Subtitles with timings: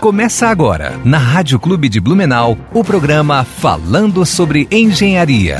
[0.00, 5.58] Começa agora, na Rádio Clube de Blumenau, o programa Falando sobre Engenharia.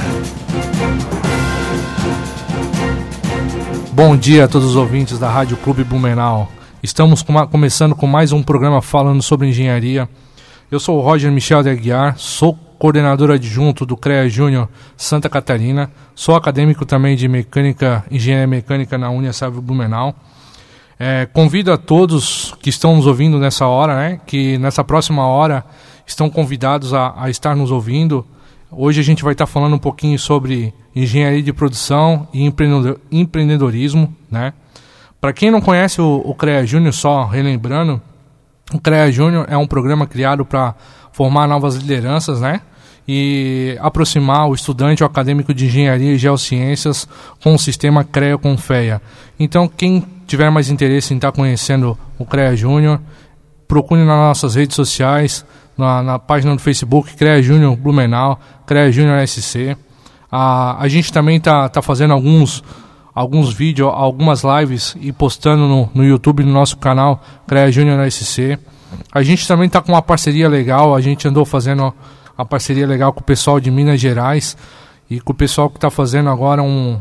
[3.92, 6.50] Bom dia a todos os ouvintes da Rádio Clube Blumenau.
[6.82, 10.08] Estamos com uma, começando com mais um programa falando sobre engenharia.
[10.70, 14.66] Eu sou o Roger Michel de Aguiar, sou coordenador adjunto do CREA Júnior
[14.96, 20.14] Santa Catarina, sou acadêmico também de mecânica, engenharia mecânica na Uniasávio Blumenau.
[20.98, 25.62] É, convido a todos que estão nos ouvindo nessa hora, né, que nessa próxima hora
[26.06, 28.26] estão convidados a, a estar nos ouvindo.
[28.70, 32.50] Hoje a gente vai estar falando um pouquinho sobre engenharia de produção e
[33.12, 34.54] empreendedorismo, né?
[35.20, 38.00] Para quem não conhece o, o CREA Júnior, só relembrando,
[38.72, 40.74] o CREA Júnior é um programa criado para
[41.12, 42.60] formar novas lideranças, né?
[43.06, 47.08] E aproximar o estudante ou acadêmico de engenharia e geociências
[47.42, 49.02] com o sistema CREA com FEA.
[49.38, 53.00] Então, quem tiver mais interesse em estar conhecendo o CREA Júnior,
[53.66, 55.44] procure nas nossas redes sociais,
[55.76, 59.76] na, na página do Facebook, CREA Júnior Blumenau, CREA Júnior SC.
[60.30, 62.62] A, a gente também está tá fazendo alguns,
[63.14, 68.58] alguns vídeos, algumas lives e postando no, no YouTube, no nosso canal CREA Júnior SC.
[69.12, 71.92] A gente também está com uma parceria legal, a gente andou fazendo
[72.36, 74.56] uma parceria legal com o pessoal de Minas Gerais
[75.10, 77.00] e com o pessoal que está fazendo agora um,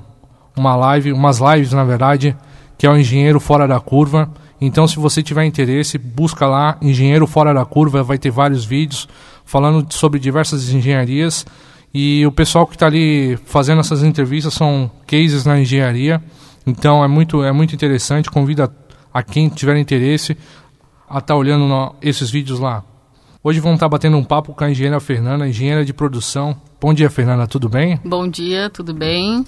[0.56, 2.36] uma live, umas lives na verdade,
[2.78, 4.30] que é o Engenheiro Fora da Curva.
[4.62, 9.08] Então, se você tiver interesse, busca lá Engenheiro Fora da Curva, vai ter vários vídeos
[9.46, 11.46] falando sobre diversas engenharias.
[11.94, 16.22] E o pessoal que está ali fazendo essas entrevistas são cases na engenharia.
[16.66, 18.30] Então é muito, é muito interessante.
[18.30, 18.70] Convido
[19.14, 20.38] a, quem tiver interesse
[21.10, 22.84] a estar tá olhando no, esses vídeos lá.
[23.44, 26.56] Hoje vamos estar tá batendo um papo com a engenheira Fernanda, engenheira de produção.
[26.80, 28.00] Bom dia, Fernanda, tudo bem?
[28.06, 29.44] Bom dia, tudo bem.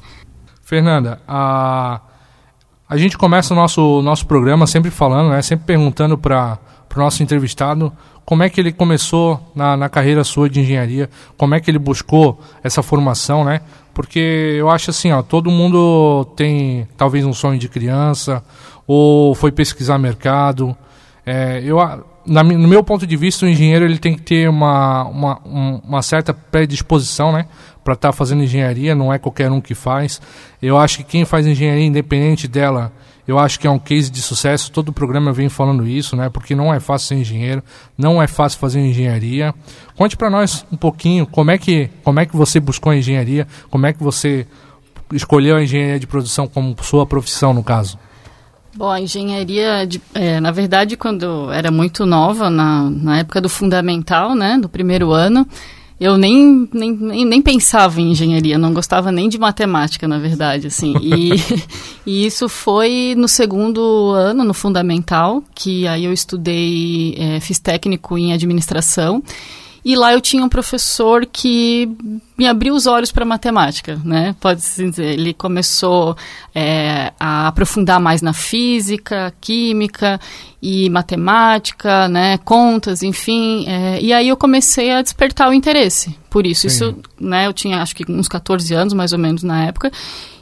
[0.64, 2.02] Fernanda, a,
[2.89, 6.58] a gente começa o nosso, nosso programa sempre falando, né, sempre perguntando para
[6.95, 7.94] o nosso entrevistado
[8.26, 11.80] como é que ele começou na, na carreira sua de engenharia, como é que ele
[11.80, 13.61] buscou essa formação, né?
[13.94, 18.42] Porque eu acho assim, ó, todo mundo tem talvez um sonho de criança,
[18.88, 20.76] ou foi pesquisar mercado.
[21.33, 21.77] É, eu,
[22.25, 26.02] na, no meu ponto de vista, o engenheiro ele tem que ter uma, uma, uma
[26.02, 27.45] certa predisposição, né?
[27.83, 30.21] para estar tá fazendo engenharia, não é qualquer um que faz.
[30.61, 32.91] Eu acho que quem faz engenharia independente dela,
[33.27, 34.71] eu acho que é um case de sucesso.
[34.71, 36.30] Todo o programa vem falando isso, né?
[36.30, 37.64] Porque não é fácil ser engenheiro,
[37.97, 39.53] não é fácil fazer engenharia.
[39.95, 43.47] Conte para nós um pouquinho como é que como é que você buscou a engenharia,
[43.70, 44.45] como é que você
[45.14, 47.97] escolheu a engenharia de produção como sua profissão no caso.
[48.76, 53.49] Bom, a engenharia, de, é, na verdade, quando era muito nova, na, na época do
[53.49, 55.45] fundamental, né, do primeiro ano,
[56.02, 60.65] eu nem, nem, nem, nem, pensava em engenharia, não gostava nem de matemática, na verdade,
[60.65, 60.95] assim.
[60.99, 61.32] E,
[62.08, 68.17] e isso foi no segundo ano, no fundamental, que aí eu estudei, é, fiz técnico
[68.17, 69.21] em administração.
[69.83, 71.89] E lá eu tinha um professor que
[72.37, 74.36] me abriu os olhos para matemática, né?
[74.39, 76.15] Pode-se dizer, ele começou
[76.53, 80.20] é, a aprofundar mais na física, química
[80.61, 82.37] e matemática, né?
[82.39, 83.67] Contas, enfim.
[83.67, 86.61] É, e aí eu comecei a despertar o interesse por isso.
[86.61, 86.67] Sim.
[86.67, 87.47] Isso, né?
[87.47, 89.91] Eu tinha acho que uns 14 anos mais ou menos na época.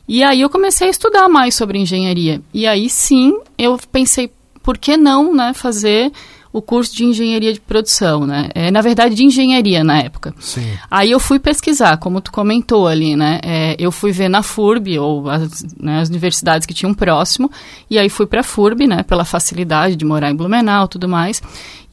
[0.06, 2.42] E aí eu comecei a estudar mais sobre engenharia.
[2.54, 4.30] E aí sim eu pensei,
[4.62, 5.54] por que não, né?
[5.54, 6.12] Fazer
[6.52, 8.50] o curso de engenharia de produção, né?
[8.56, 10.34] É, na verdade, de engenharia na época.
[10.40, 10.78] Sim.
[10.90, 13.40] Aí eu fui pesquisar, como tu comentou ali, né?
[13.44, 17.52] É, eu fui ver na FURB, ou as, né, as universidades que tinham próximo,
[17.90, 19.04] e aí fui para a FURB, né?
[19.04, 21.42] Pela facilidade de morar em Blumenau tudo mais.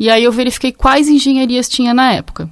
[0.00, 2.48] E aí eu verifiquei quais engenharias tinha na época.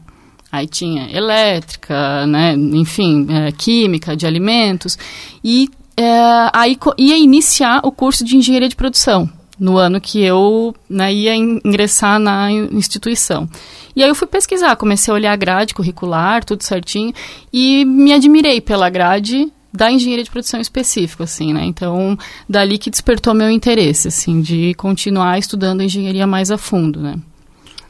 [0.52, 2.52] Aí tinha elétrica, né?
[2.52, 4.98] Enfim, é, química, de alimentos.
[5.42, 9.28] E é, aí ia iniciar o curso de engenharia de produção
[9.58, 13.48] no ano que eu né, ia ingressar na instituição.
[13.94, 17.12] E aí eu fui pesquisar, comecei a olhar a grade curricular, tudo certinho,
[17.52, 21.64] e me admirei pela grade da engenharia de produção específico, assim, né?
[21.64, 22.16] Então,
[22.48, 27.16] dali que despertou meu interesse, assim, de continuar estudando engenharia mais a fundo, né?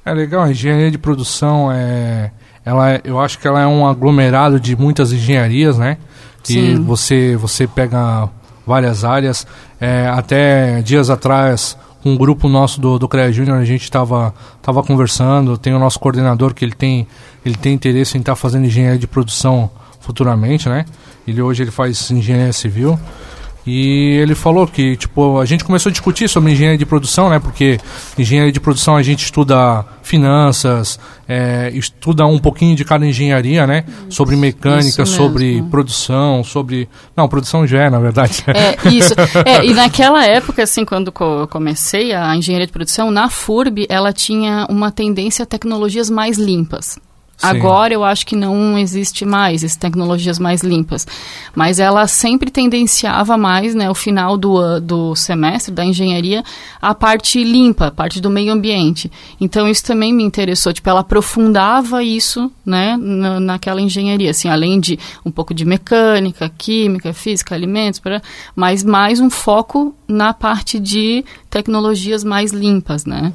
[0.04, 2.30] É legal, a engenharia de produção é,
[2.64, 5.98] ela, é, eu acho que ela é um aglomerado de muitas engenharias, né?
[6.42, 8.28] Que você você pega
[8.66, 9.46] várias áreas.
[9.80, 14.82] É, até dias atrás, um grupo nosso do, do CREA Júnior, a gente estava tava
[14.82, 15.56] conversando.
[15.56, 17.06] Tem o nosso coordenador que ele tem,
[17.44, 19.70] ele tem interesse em estar tá fazendo engenharia de produção
[20.00, 20.84] futuramente, né?
[21.26, 22.98] Ele hoje ele faz engenharia civil.
[23.66, 27.38] E ele falou que, tipo, a gente começou a discutir sobre engenharia de produção, né?
[27.38, 27.80] Porque
[28.18, 33.84] engenharia de produção a gente estuda finanças, é, estuda um pouquinho de cada engenharia, né?
[34.10, 36.88] Sobre mecânica, sobre produção, sobre...
[37.16, 38.44] Não, produção já é, na verdade.
[38.48, 39.14] É, isso.
[39.46, 44.12] É, e naquela época, assim, quando eu comecei a engenharia de produção, na FURB, ela
[44.12, 46.98] tinha uma tendência a tecnologias mais limpas.
[47.36, 47.46] Sim.
[47.48, 51.06] Agora eu acho que não existe mais essas tecnologias mais limpas.
[51.54, 56.42] Mas ela sempre tendenciava mais, né, o final do, do semestre da engenharia,
[56.80, 59.10] a parte limpa, a parte do meio ambiente.
[59.40, 60.72] Então isso também me interessou.
[60.72, 64.30] Tipo, ela aprofundava isso, né, na, naquela engenharia.
[64.30, 68.00] Assim, além de um pouco de mecânica, química, física, alimentos,
[68.54, 73.32] mas mais um foco na parte de tecnologias mais limpas, né?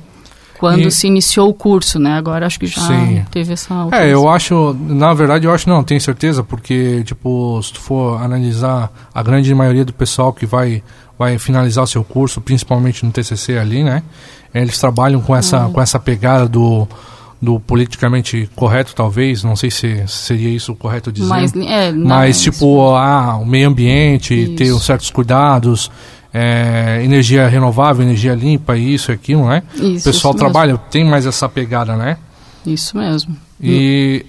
[0.60, 0.92] Quando e...
[0.92, 2.14] se iniciou o curso, né?
[2.18, 3.24] Agora acho que já Sim.
[3.32, 3.88] teve essa.
[3.94, 8.22] É, eu acho, na verdade, eu acho não, tenho certeza, porque tipo, se tu for
[8.22, 10.84] analisar a grande maioria do pessoal que vai
[11.18, 14.04] vai finalizar o seu curso, principalmente no TCC ali, né?
[14.54, 15.74] Eles trabalham com essa uhum.
[15.74, 16.88] com essa pegada do
[17.42, 21.30] do politicamente correto, talvez, não sei se seria isso correto dizer.
[21.30, 24.56] Mas, é, não, mas tipo, ah, o meio ambiente, isso.
[24.56, 25.90] ter certos cuidados,
[26.34, 29.64] é, energia renovável, energia limpa, isso e aquilo, né?
[29.76, 32.18] Isso, o pessoal trabalha, tem mais essa pegada, né?
[32.66, 33.36] Isso mesmo.
[33.62, 34.26] E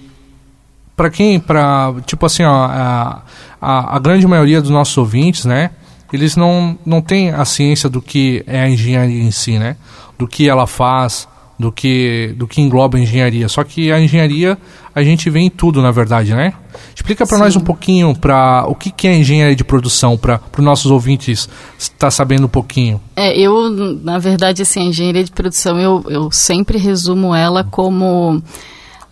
[0.95, 3.21] para quem, para tipo assim, ó, a,
[3.61, 5.71] a, a, grande maioria dos nossos ouvintes, né?
[6.11, 9.77] Eles não, não têm a ciência do que é a engenharia em si, né?
[10.17, 11.27] Do que ela faz,
[11.61, 13.47] do que, do que engloba a engenharia.
[13.47, 14.57] Só que a engenharia
[14.93, 16.53] a gente vê em tudo, na verdade, né?
[16.93, 20.63] Explica para nós um pouquinho para o que, que é engenharia de produção, para os
[20.63, 21.47] nossos ouvintes
[21.77, 22.99] estar tá sabendo um pouquinho.
[23.15, 23.69] É, eu,
[24.03, 28.41] na verdade, assim, a engenharia de produção, eu, eu sempre resumo ela como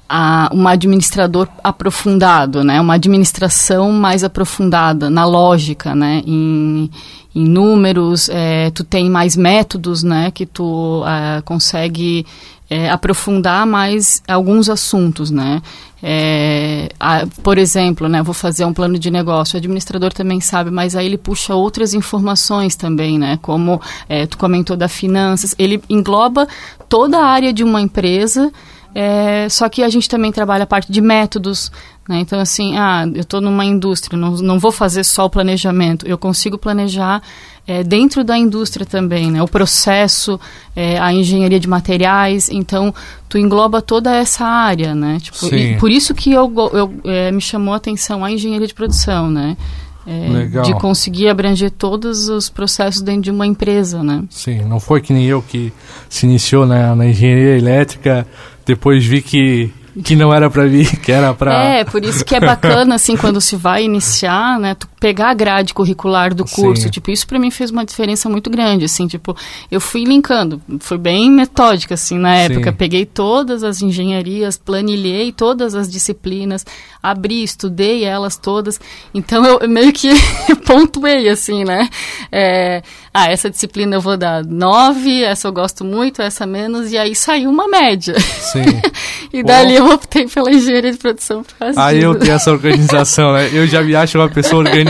[0.10, 2.82] a, um administrador aprofundado, né?
[2.82, 6.24] Uma administração mais aprofundada na lógica, né?
[6.26, 6.90] Em,
[7.36, 10.32] em números, é, tu tem mais métodos, né?
[10.32, 12.26] Que tu é, consegue
[12.68, 15.62] é, aprofundar mais alguns assuntos, né?
[16.02, 20.72] É, a, por exemplo, né, vou fazer um plano de negócio, o administrador também sabe,
[20.72, 25.84] mas aí ele puxa outras informações também, né, como é, tu comentou da finanças, ele
[25.90, 26.48] engloba
[26.88, 28.50] toda a área de uma empresa
[28.94, 31.72] é, só que a gente também trabalha a parte de métodos,
[32.08, 32.20] né?
[32.20, 36.18] Então, assim, ah, eu estou numa indústria, não, não vou fazer só o planejamento, eu
[36.18, 37.22] consigo planejar
[37.68, 39.44] é, dentro da indústria também, né?
[39.44, 40.40] O processo,
[40.76, 42.92] é, a engenharia de materiais, então
[43.30, 45.20] tu engloba toda essa área, né?
[45.22, 45.38] Tipo,
[45.80, 49.56] por isso que eu, eu é, me chamou a atenção a engenharia de produção, né?
[50.08, 54.24] É, de conseguir abranger todos os processos dentro de uma empresa, né?
[54.30, 55.72] Sim, não foi que nem eu que
[56.10, 58.26] se iniciou na, na engenharia elétrica
[58.66, 59.74] depois vi que
[60.04, 63.18] que não era para mim, que era para É, por isso que é bacana assim
[63.18, 66.90] quando se vai iniciar, né, tu pegar a grade curricular do curso, Sim.
[66.90, 69.36] tipo, isso para mim fez uma diferença muito grande, assim, tipo,
[69.72, 72.78] eu fui linkando, fui bem metódica assim na época, Sim.
[72.78, 76.66] peguei todas as engenharias, planilhei todas as disciplinas,
[77.02, 78.80] abri, estudei elas todas,
[79.14, 80.10] então eu meio que
[80.68, 81.90] pontuei assim, né?
[82.32, 82.82] É,
[83.14, 87.16] ah, essa disciplina eu vou dar nove, essa eu gosto muito, essa menos, e aí
[87.16, 88.20] saiu uma média.
[88.20, 88.64] Sim.
[89.32, 91.44] e dali eu optei pela engenharia de produção
[91.78, 93.50] Aí eu tenho essa organização, né?
[93.54, 94.89] Eu já me acho uma pessoa organizada,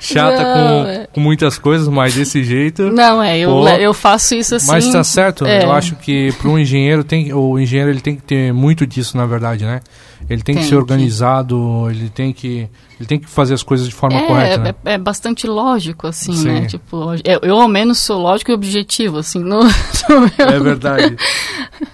[0.00, 1.06] chata não, com, é.
[1.12, 2.90] com muitas coisas, mas desse jeito.
[2.90, 4.68] Não, é, eu, pô, eu faço isso assim.
[4.68, 5.64] Mas tá certo, é.
[5.64, 7.32] eu acho que para um engenheiro tem.
[7.32, 9.80] O engenheiro ele tem que ter muito disso, na verdade, né?
[10.28, 11.96] Ele tem, tem que ser organizado, que...
[11.96, 12.68] ele tem que
[12.98, 14.74] ele tem que fazer as coisas de forma é, correta, né?
[14.84, 16.36] é, é, bastante lógico, assim, né?
[16.36, 16.48] Sim.
[16.48, 16.66] né?
[16.66, 19.60] Tipo, eu, eu, ao menos sou lógico e objetivo, assim, no,
[20.08, 20.48] no meu...
[20.48, 21.16] É verdade.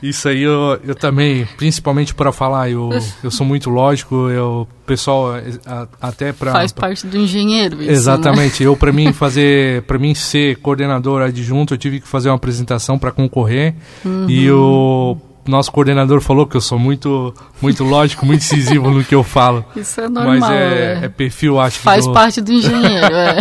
[0.00, 2.90] Isso aí eu, eu também, principalmente para falar, eu,
[3.22, 5.32] eu sou muito lógico, eu, pessoal,
[5.66, 6.52] a, até para...
[6.52, 8.62] Faz parte do engenheiro isso, Exatamente.
[8.62, 8.68] Né?
[8.68, 12.96] Eu, para mim, fazer, para mim ser coordenador adjunto, eu tive que fazer uma apresentação
[12.96, 14.26] para concorrer uhum.
[14.28, 19.14] e eu nosso coordenador falou que eu sou muito, muito lógico, muito incisivo no que
[19.14, 19.64] eu falo.
[19.74, 20.38] Isso é normal.
[20.38, 21.04] Mas é, é.
[21.04, 21.84] é perfil, acho que.
[21.84, 22.12] Faz do...
[22.12, 23.38] parte do engenheiro, é.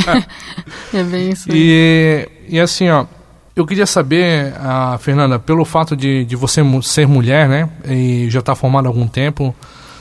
[0.94, 1.48] é bem isso.
[1.52, 3.06] E, e assim, ó,
[3.56, 8.40] eu queria saber, a Fernanda, pelo fato de, de você ser mulher, né, e já
[8.40, 9.56] estar tá formada há algum tempo,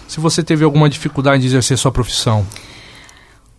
[0.09, 2.47] se você teve alguma dificuldade de exercer sua profissão.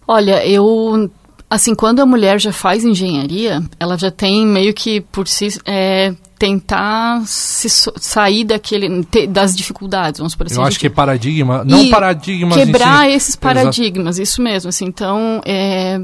[0.08, 1.10] Olha, eu
[1.50, 6.14] assim, quando a mulher já faz engenharia, ela já tem meio que por si é,
[6.42, 10.56] tentar se, sair daquele te, das dificuldades, vamos por assim.
[10.56, 13.14] Eu acho que é paradigma, não paradigmas quebrar si.
[13.14, 14.24] esses paradigmas, Exato.
[14.24, 14.70] isso mesmo.
[14.70, 16.02] Assim, então, é,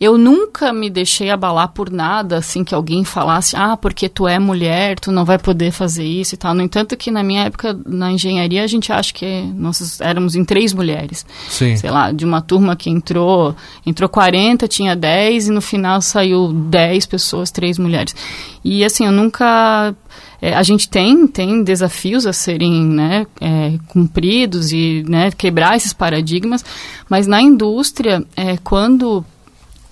[0.00, 4.38] eu nunca me deixei abalar por nada, assim, que alguém falasse, ah, porque tu é
[4.38, 6.54] mulher, tu não vai poder fazer isso e tal.
[6.54, 10.44] No entanto, que na minha época, na engenharia, a gente acha que nós éramos em
[10.44, 11.26] três mulheres.
[11.48, 11.76] Sim.
[11.76, 16.52] Sei lá, de uma turma que entrou, entrou 40, tinha 10 e no final saiu
[16.52, 18.14] 10 pessoas, três mulheres.
[18.64, 19.94] E assim, eu nunca
[20.40, 25.92] é, a gente tem, tem desafios a serem né, é, cumpridos e né, quebrar esses
[25.92, 26.64] paradigmas,
[27.08, 29.24] mas na indústria, é, quando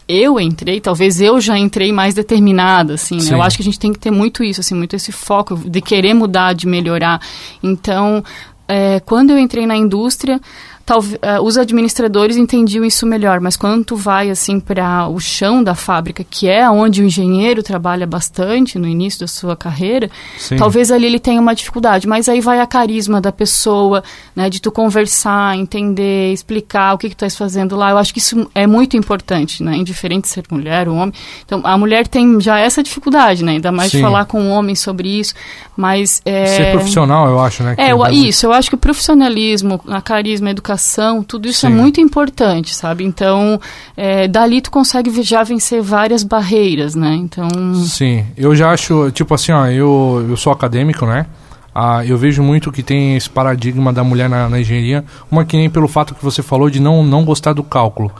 [0.08, 3.32] eu entrei, talvez eu já entrei mais determinada, assim, né?
[3.32, 5.80] Eu acho que a gente tem que ter muito isso, assim, muito esse foco de
[5.80, 7.20] querer mudar, de melhorar.
[7.62, 8.22] Então,
[8.68, 10.40] é, quando eu entrei na indústria,
[10.86, 15.62] talvez uh, os administradores entendiam isso melhor, mas quando tu vai assim para o chão
[15.62, 20.56] da fábrica, que é onde o engenheiro trabalha bastante no início da sua carreira, Sim.
[20.56, 24.60] talvez ali ele tenha uma dificuldade, mas aí vai a carisma da pessoa, né, de
[24.60, 27.90] tu conversar, entender, explicar o que que tu estás fazendo lá.
[27.90, 31.12] Eu acho que isso é muito importante, né, indiferente de ser mulher ou homem.
[31.44, 33.98] Então, a mulher tem já essa dificuldade, né, ainda mais Sim.
[33.98, 35.34] de falar com um homem sobre isso,
[35.76, 36.46] mas é...
[36.46, 37.74] ser profissional, eu acho, né?
[37.76, 40.75] É, eu, isso, eu acho que o profissionalismo, a carisma, a educação
[41.22, 41.74] tudo isso é Sim.
[41.74, 43.04] é muito importante, sabe?
[43.04, 43.60] Então,
[43.96, 47.14] é, dali tu consegue já vencer várias barreiras, né?
[47.14, 47.48] Então...
[47.84, 51.26] Sim, eu já acho, tipo assim, ó, eu, eu sou acadêmico, né?
[51.78, 55.58] Ah, eu vejo muito que tem esse paradigma da mulher na, na, engenharia, uma que
[55.58, 58.10] nem pelo fato que você falou de não, não gostar do cálculo.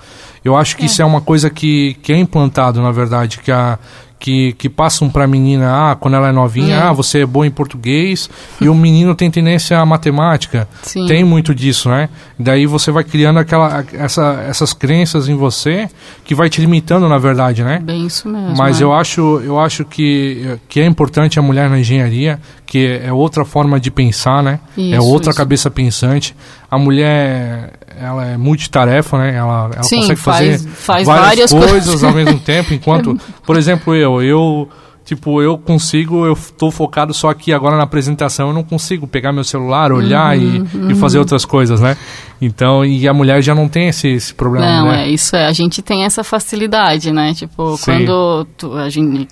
[0.45, 0.87] Eu acho que é.
[0.87, 3.79] isso é uma coisa que, que é implantado, na verdade, que a,
[4.19, 6.89] que, que passam para a menina, ah, quando ela é novinha, hum.
[6.89, 8.31] ah, você é boa em português,
[8.61, 10.69] e o menino tem tendência à matemática.
[10.83, 11.07] Sim.
[11.07, 12.09] Tem muito disso, né?
[12.39, 15.89] Daí você vai criando aquela, essa, essas crenças em você
[16.25, 17.81] que vai te limitando, na verdade, né?
[17.83, 18.57] Bem isso mesmo.
[18.57, 18.85] Mas é.
[18.85, 23.45] eu acho, eu acho que, que é importante a mulher na engenharia, que é outra
[23.45, 24.59] forma de pensar, né?
[24.77, 25.39] É isso, é outra isso.
[25.39, 26.35] cabeça pensante.
[26.69, 29.37] A mulher ela é multitarefa, né?
[29.37, 33.57] Ela, ela Sim, consegue faz, fazer faz várias, várias coisas ao mesmo tempo, enquanto, por
[33.57, 34.69] exemplo, eu, eu
[35.05, 39.33] tipo, eu consigo, eu estou focado só aqui agora na apresentação, eu não consigo pegar
[39.33, 40.91] meu celular, olhar uhum, e, uhum.
[40.91, 41.97] e, fazer outras coisas, né?
[42.43, 45.05] Então, e a mulher já não tem esse, esse problema, não, né?
[45.05, 47.33] é, isso é, a gente tem essa facilidade, né?
[47.33, 47.85] Tipo, Sim.
[47.85, 49.29] quando tu, a gente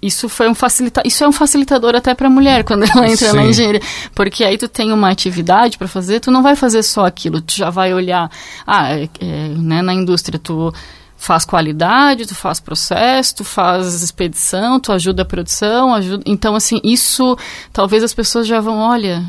[0.00, 3.30] isso foi um facilita isso é um facilitador até para a mulher quando ela entra
[3.30, 3.36] Sim.
[3.36, 3.80] na engenharia,
[4.14, 7.54] porque aí tu tem uma atividade para fazer, tu não vai fazer só aquilo, tu
[7.54, 8.30] já vai olhar,
[8.66, 10.72] ah, é, é, né, na indústria tu
[11.16, 16.80] faz qualidade, tu faz processo, tu faz expedição, tu ajuda a produção, ajuda, então assim,
[16.84, 17.36] isso
[17.72, 19.24] talvez as pessoas já vão, olha,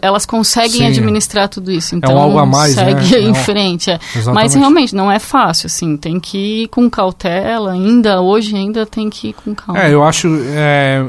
[0.00, 0.86] elas conseguem Sim.
[0.86, 1.94] administrar tudo isso.
[1.94, 3.20] Então, é um então, algo a mais, segue né?
[3.20, 3.34] em é um...
[3.34, 3.90] frente.
[3.90, 3.98] É.
[4.32, 9.10] Mas realmente não é fácil, assim, tem que ir com cautela, ainda hoje ainda tem
[9.10, 9.80] que ir com calma.
[9.80, 11.04] É, eu acho, é,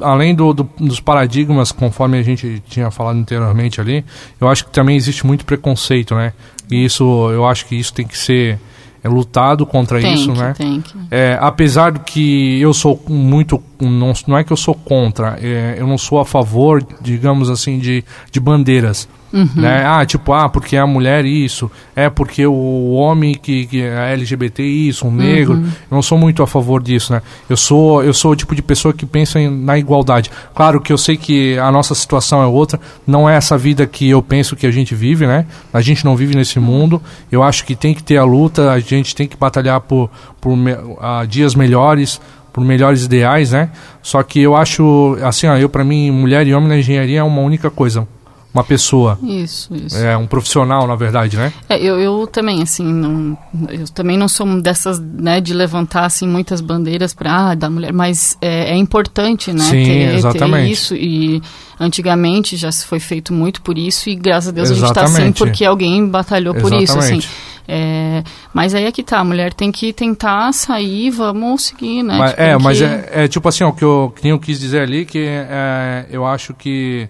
[0.00, 4.04] além do, do, dos paradigmas, conforme a gente tinha falado anteriormente ali,
[4.40, 6.32] eu acho que também existe muito preconceito, né?
[6.70, 8.58] E isso, eu acho que isso tem que ser
[9.02, 10.54] é lutado contra tem isso, que, né?
[10.56, 10.96] Tem que.
[11.10, 15.76] É, apesar de que eu sou muito, não, não é que eu sou contra, é,
[15.78, 19.08] eu não sou a favor, digamos assim, de, de bandeiras.
[19.32, 19.48] Uhum.
[19.56, 19.84] Né?
[19.86, 24.62] Ah, tipo, ah, porque a mulher isso, é porque o homem que, que é LGBT
[24.62, 25.54] isso, um negro.
[25.54, 25.64] Uhum.
[25.64, 27.22] Eu não sou muito a favor disso, né?
[27.48, 30.30] Eu sou, eu sou o tipo de pessoa que pensa em, na igualdade.
[30.54, 34.08] Claro que eu sei que a nossa situação é outra, não é essa vida que
[34.08, 35.46] eu penso que a gente vive, né?
[35.72, 37.00] A gente não vive nesse mundo.
[37.30, 40.10] Eu acho que tem que ter a luta, a gente tem que batalhar por,
[40.40, 42.20] por uh, dias melhores,
[42.52, 43.70] por melhores ideais, né?
[44.02, 47.22] Só que eu acho, assim, ó, eu para mim, mulher e homem na engenharia é
[47.22, 48.06] uma única coisa
[48.54, 49.18] uma pessoa.
[49.22, 49.96] Isso, isso.
[49.96, 51.52] É um profissional, na verdade, né?
[51.68, 53.36] É, eu, eu também, assim, não,
[53.70, 57.92] eu também não sou dessas, né, de levantar, assim, muitas bandeiras para ah, da mulher,
[57.92, 60.66] mas é, é importante, né, Sim, ter, exatamente.
[60.66, 61.42] ter isso e
[61.80, 64.84] antigamente já se foi feito muito por isso e graças a Deus exatamente.
[64.84, 66.84] a gente está assim porque alguém batalhou por exatamente.
[66.84, 67.52] isso, assim.
[67.66, 72.18] É, mas aí é que tá, a mulher tem que tentar sair, vamos seguir, né?
[72.18, 74.82] Mas, tipo, é, mas é, é, tipo assim, o que eu, que eu quis dizer
[74.82, 77.08] ali, que é, eu acho que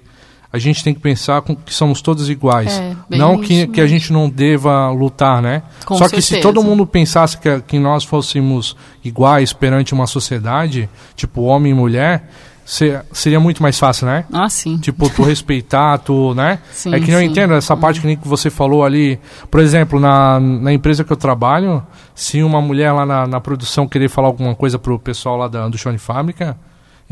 [0.52, 2.78] a gente tem que pensar com, que somos todos iguais.
[2.78, 5.62] É, não que, que a gente não deva lutar, né?
[5.86, 6.28] Com Só certeza.
[6.28, 11.72] que se todo mundo pensasse que, que nós fôssemos iguais perante uma sociedade, tipo homem
[11.72, 12.28] e mulher,
[12.64, 14.26] seria muito mais fácil, né?
[14.30, 14.76] Ah, sim.
[14.76, 16.58] Tipo, tu respeitar, tu, né?
[16.70, 17.24] Sim, é que sim.
[17.24, 19.18] entendo essa parte que você falou ali.
[19.50, 21.82] Por exemplo, na, na empresa que eu trabalho,
[22.14, 25.66] se uma mulher lá na, na produção querer falar alguma coisa pro pessoal lá da,
[25.68, 26.56] do chão de fábrica,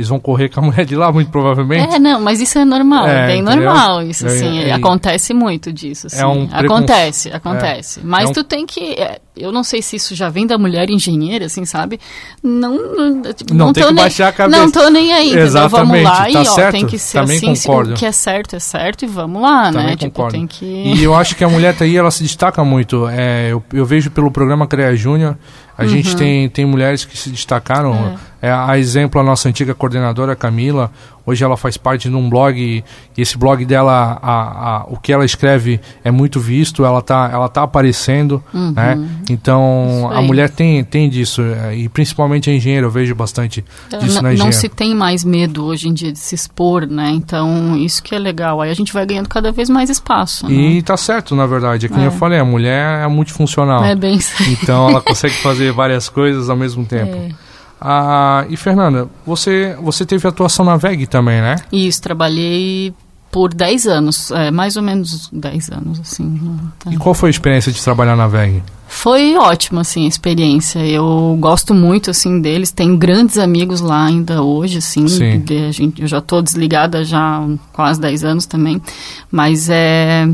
[0.01, 1.95] eles vão correr com a mulher de lá, muito provavelmente.
[1.95, 3.65] É, não, mas isso é normal, é, é bem entendeu?
[3.65, 6.21] normal, isso, é, assim, é, acontece muito disso, assim.
[6.21, 8.01] É um acontece, acontece.
[8.03, 8.33] mas é um...
[8.33, 11.65] tu tem que, é, eu não sei se isso já vem da mulher engenheira, assim,
[11.67, 12.01] sabe?
[12.43, 14.61] Não, não, não, tem que nem, baixar a cabeça.
[14.61, 17.37] Não tô nem aí, Exatamente, Vamos lá tá e, ó, certo, tem que ser também
[17.37, 17.93] assim, concordo.
[17.93, 19.97] o que é certo é certo e vamos lá, também né?
[19.97, 20.33] Concordo.
[20.33, 20.65] Tipo, tem que...
[20.65, 23.07] E eu acho que a mulher tá aí, ela se destaca muito.
[23.07, 25.37] É, eu, eu vejo pelo programa CREA Júnior,
[25.77, 25.89] A uhum.
[25.89, 27.95] gente tem, tem mulheres que se destacaram.
[27.95, 28.30] É.
[28.41, 28.51] é.
[28.51, 30.91] a exemplo, a nossa antiga coordenadora Camila,
[31.31, 32.85] Hoje ela faz parte de um blog e
[33.17, 37.49] esse blog dela, a, a, o que ela escreve é muito visto, ela está ela
[37.49, 38.73] tá aparecendo, uhum.
[38.73, 38.99] né?
[39.29, 43.99] Então a mulher tem, tem disso, é, e principalmente a engenheira, eu vejo bastante é,
[43.99, 44.45] disso na engenharia.
[44.45, 47.11] Não se tem mais medo hoje em dia de se expor, né?
[47.11, 50.49] Então isso que é legal, aí a gente vai ganhando cada vez mais espaço.
[50.49, 50.53] Né?
[50.53, 52.07] E tá certo, na verdade, é como é.
[52.07, 53.85] eu falei, a mulher é multifuncional.
[53.85, 54.33] É bem isso.
[54.51, 57.15] Então ela consegue fazer várias coisas ao mesmo tempo.
[57.15, 57.50] É.
[57.81, 61.57] Ah, e Fernanda, você, você teve atuação na VEG também, né?
[61.73, 62.93] Isso, trabalhei
[63.31, 66.59] por 10 anos, é, mais ou menos 10 anos, assim.
[66.79, 66.93] Tá.
[66.93, 68.63] E qual foi a experiência de trabalhar na VEG?
[68.89, 70.81] Foi ótima, assim, a experiência.
[70.85, 72.73] Eu gosto muito, assim, deles.
[72.73, 75.07] Tenho grandes amigos lá ainda hoje, assim.
[75.07, 75.39] Sim.
[75.41, 78.83] De, gente, eu já estou desligada já há quase 10 anos também.
[79.31, 80.29] Mas é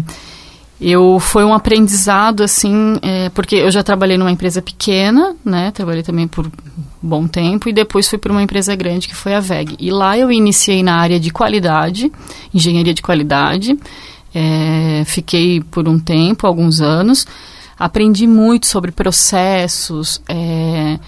[0.80, 6.02] eu foi um aprendizado assim é, porque eu já trabalhei numa empresa pequena né trabalhei
[6.02, 6.50] também por
[7.02, 9.76] bom tempo e depois fui para uma empresa grande que foi a VEG.
[9.78, 12.10] E lá eu iniciei na área de qualidade
[12.52, 13.78] engenharia de qualidade.
[14.34, 17.26] É, fiquei por um tempo alguns anos.
[17.78, 20.98] Aprendi muito sobre processos é,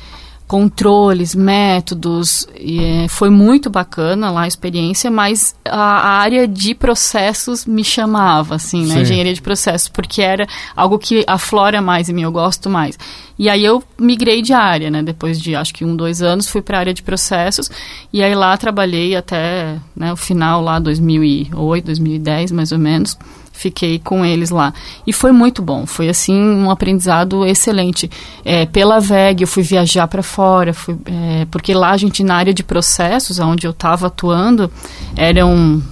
[0.49, 7.67] controles, métodos, e, é, foi muito bacana lá a experiência, mas a, área de processos
[7.67, 12.23] me chamava, assim, né, engenharia de processos, porque era algo que aflora mais em mim,
[12.23, 12.99] eu gosto mais.
[13.39, 16.63] E aí eu migrei de área, né, depois de acho que um, dois anos, fui
[16.63, 17.71] para a área de processos,
[18.11, 23.19] e aí lá trabalhei até né, o final lá, 2008, 2010 mais ou menos,
[23.59, 24.73] fiquei com eles lá.
[25.07, 28.09] E foi muito bom, foi assim um aprendizado excelente.
[28.45, 32.37] É, pela VEG eu fui viajar para fora, fui, é, porque lá a gente na
[32.37, 34.71] área de processos, onde eu estava atuando,
[35.17, 35.83] eram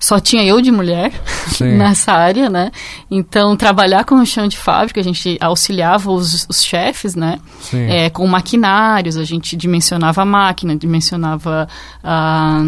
[0.00, 1.12] só tinha eu de mulher
[1.60, 2.70] nessa área, né?
[3.10, 7.40] Então, trabalhar com o chão de fábrica, a gente auxiliava os, os chefes, né?
[7.72, 11.68] É, com maquinários, a gente dimensionava a máquina, dimensionava
[12.02, 12.62] a,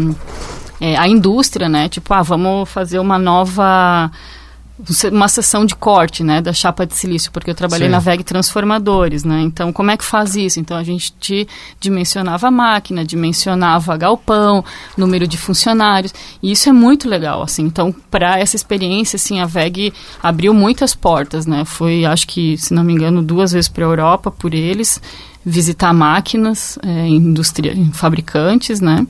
[0.81, 1.87] é, a indústria, né?
[1.87, 4.11] Tipo, ah, vamos fazer uma nova
[5.11, 7.91] uma sessão de corte, né, da chapa de silício, porque eu trabalhei Sim.
[7.91, 10.59] na VEG Transformadores, né, então como é que faz isso?
[10.59, 11.47] Então a gente te
[11.79, 14.65] dimensionava a máquina, dimensionava galpão,
[14.97, 19.45] número de funcionários, e isso é muito legal, assim, então para essa experiência, assim, a
[19.45, 23.85] VEG abriu muitas portas, né, fui, acho que, se não me engano, duas vezes para
[23.85, 24.99] a Europa por eles,
[25.45, 29.05] visitar máquinas, é, indústria, fabricantes, né,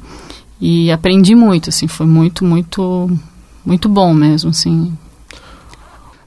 [0.62, 3.10] e aprendi muito, assim, foi muito, muito,
[3.66, 4.96] muito bom mesmo, assim,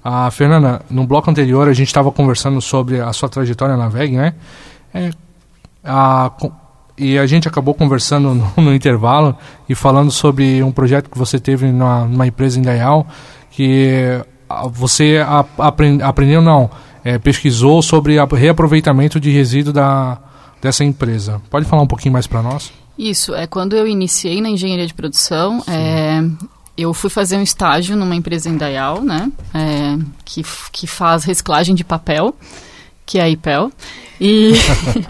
[0.05, 4.15] a Fernanda, no bloco anterior a gente estava conversando sobre a sua trajetória na VEG,
[4.15, 4.35] né?
[4.93, 5.11] É,
[5.83, 6.31] a,
[6.99, 9.35] e a gente acabou conversando no, no, intervalo
[9.67, 13.07] e falando sobre um projeto que você teve numa, numa empresa em Dayal,
[13.51, 14.21] que
[14.73, 16.71] você a, aprend, aprendeu, não,
[17.03, 20.19] é, pesquisou sobre o reaproveitamento de resíduo da,
[20.61, 21.41] dessa empresa.
[21.49, 22.71] Pode falar um pouquinho mais para nós?
[22.99, 26.23] Isso, é quando eu iniciei na engenharia de produção, é,
[26.77, 29.31] eu fui fazer um estágio numa empresa em Dayal, né?
[29.53, 32.35] É, que, que faz reciclagem de papel,
[33.07, 33.71] que é a IPEL.
[34.21, 34.53] E,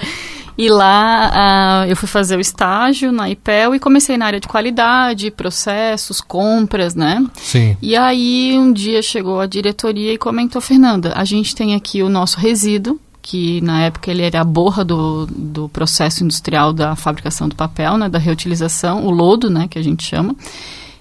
[0.57, 4.49] e lá uh, eu fui fazer o estágio na IPEL e comecei na área de
[4.49, 7.25] qualidade, processos, compras, né?
[7.37, 7.77] Sim.
[7.81, 12.09] E aí um dia chegou a diretoria e comentou, Fernanda, a gente tem aqui o
[12.09, 17.49] nosso resíduo, que na época ele era a borra do, do processo industrial da fabricação
[17.49, 18.07] do papel, né?
[18.07, 19.67] Da reutilização, o lodo, né?
[19.67, 20.37] Que a gente chama.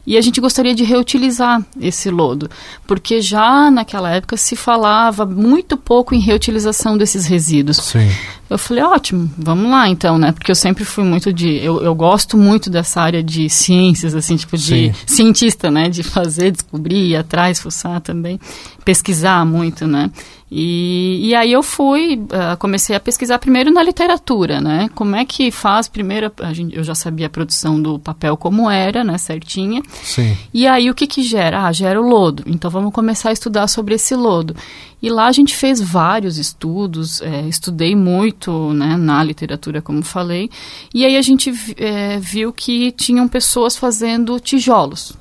[0.08, 2.50] E a gente gostaria de reutilizar esse lodo,
[2.88, 7.78] porque já naquela época se falava muito pouco em reutilização desses resíduos.
[7.78, 8.10] Sim.
[8.50, 10.32] Eu falei, ótimo, vamos lá então, né?
[10.32, 11.58] Porque eu sempre fui muito de.
[11.58, 14.94] Eu, eu gosto muito dessa área de ciências, assim, tipo de Sim.
[15.06, 15.90] cientista, né?
[15.90, 18.40] De fazer, descobrir, ir atrás, fuçar também,
[18.86, 20.10] pesquisar muito, né?
[20.56, 24.88] E, e aí eu fui, uh, comecei a pesquisar primeiro na literatura, né?
[24.94, 28.70] Como é que faz primeiro, a gente, eu já sabia a produção do papel como
[28.70, 29.18] era, né?
[29.18, 29.82] Certinha.
[30.04, 30.38] Sim.
[30.54, 31.66] E aí o que que gera?
[31.66, 32.44] Ah, gera o lodo.
[32.46, 34.56] Então vamos começar a estudar sobre esse lodo.
[35.02, 40.52] E lá a gente fez vários estudos, é, estudei muito né, na literatura, como falei.
[40.94, 45.13] E aí a gente é, viu que tinham pessoas fazendo tijolos,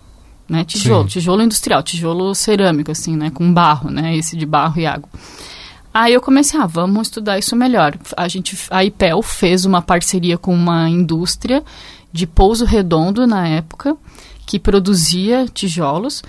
[0.52, 0.64] né?
[0.64, 1.08] Tijolo, Sim.
[1.08, 3.30] tijolo industrial, tijolo cerâmico, assim, né?
[3.30, 4.14] Com barro, né?
[4.14, 5.08] Esse de barro e água.
[5.94, 7.96] Aí eu comecei, ah, vamos estudar isso melhor.
[8.14, 11.64] A gente, a IPEL fez uma parceria com uma indústria
[12.12, 13.96] de pouso redondo na época,
[14.44, 16.22] que produzia tijolos.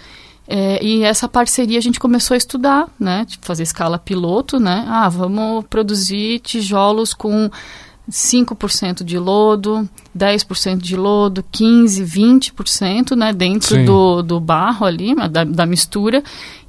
[0.47, 3.25] É, e essa parceria a gente começou a estudar, né?
[3.25, 4.85] Tipo, fazer escala piloto, né?
[4.87, 7.49] Ah, vamos produzir tijolos com
[8.09, 9.87] 5% de lodo,
[10.17, 16.23] 10% de lodo, 15%, 20% né, dentro do, do barro ali, da, da mistura.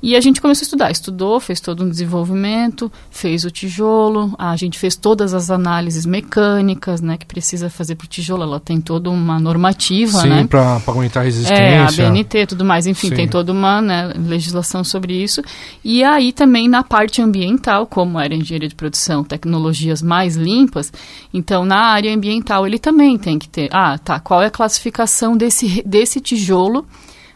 [0.06, 0.90] E a gente começou a estudar.
[0.90, 7.00] Estudou, fez todo um desenvolvimento, fez o tijolo, a gente fez todas as análises mecânicas
[7.00, 8.42] né, que precisa fazer para o tijolo.
[8.42, 10.46] Ela tem toda uma normativa, Sim, né?
[10.46, 11.54] para aguentar a resistência.
[11.54, 12.86] É, a BNT tudo mais.
[12.86, 13.14] Enfim, Sim.
[13.14, 15.40] tem toda uma né, legislação sobre isso.
[15.82, 20.92] E aí também na parte ambiental, como era engenharia de produção, tecnologias mais limpas,
[21.34, 25.36] então na área ambiental ele também tem que ter, ah, tá, qual é a classificação
[25.36, 26.86] desse, desse tijolo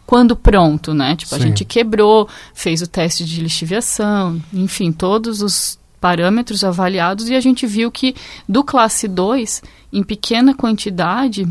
[0.06, 1.16] quando pronto, né?
[1.16, 1.48] Tipo, a Sim.
[1.48, 7.66] gente quebrou, fez o teste de lixiviação, enfim, todos os parâmetros avaliados e a gente
[7.66, 8.14] viu que
[8.48, 11.46] do classe 2, em pequena quantidade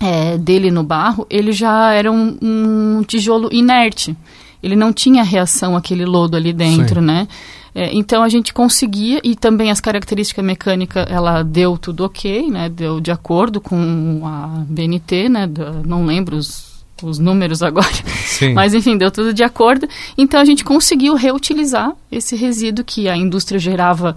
[0.00, 4.16] é, dele no barro, ele já era um, um tijolo inerte.
[4.62, 7.06] Ele não tinha reação àquele lodo ali dentro, Sim.
[7.06, 7.28] né?
[7.74, 12.68] É, então a gente conseguia e também as características mecânicas ela deu tudo ok, né?
[12.68, 15.46] Deu de acordo com a BNT, né?
[15.48, 17.88] Da- não lembro os, os números agora,
[18.26, 18.54] Sim.
[18.54, 19.88] mas enfim deu tudo de acordo.
[20.16, 24.14] Então a gente conseguiu reutilizar esse resíduo que a indústria gerava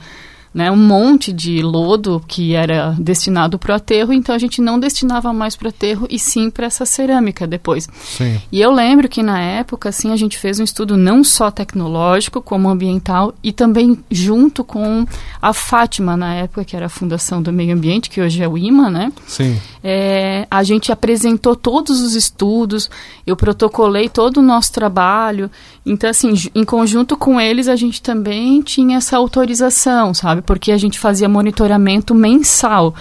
[0.57, 4.79] né, um monte de lodo que era destinado para o aterro, então a gente não
[4.79, 7.87] destinava mais para o aterro e sim para essa cerâmica depois.
[8.03, 8.41] Sim.
[8.51, 12.41] E eu lembro que na época, assim, a gente fez um estudo não só tecnológico,
[12.41, 15.05] como ambiental, e também junto com
[15.39, 18.57] a Fátima, na época, que era a Fundação do Meio Ambiente, que hoje é o
[18.57, 19.13] IMA, né?
[19.27, 19.61] Sim.
[19.89, 22.89] É, a gente apresentou todos os estudos,
[23.25, 25.49] eu protocolei todo o nosso trabalho.
[25.85, 30.41] Então, assim, em conjunto com eles, a gente também tinha essa autorização, sabe?
[30.41, 32.93] Porque a gente fazia monitoramento mensal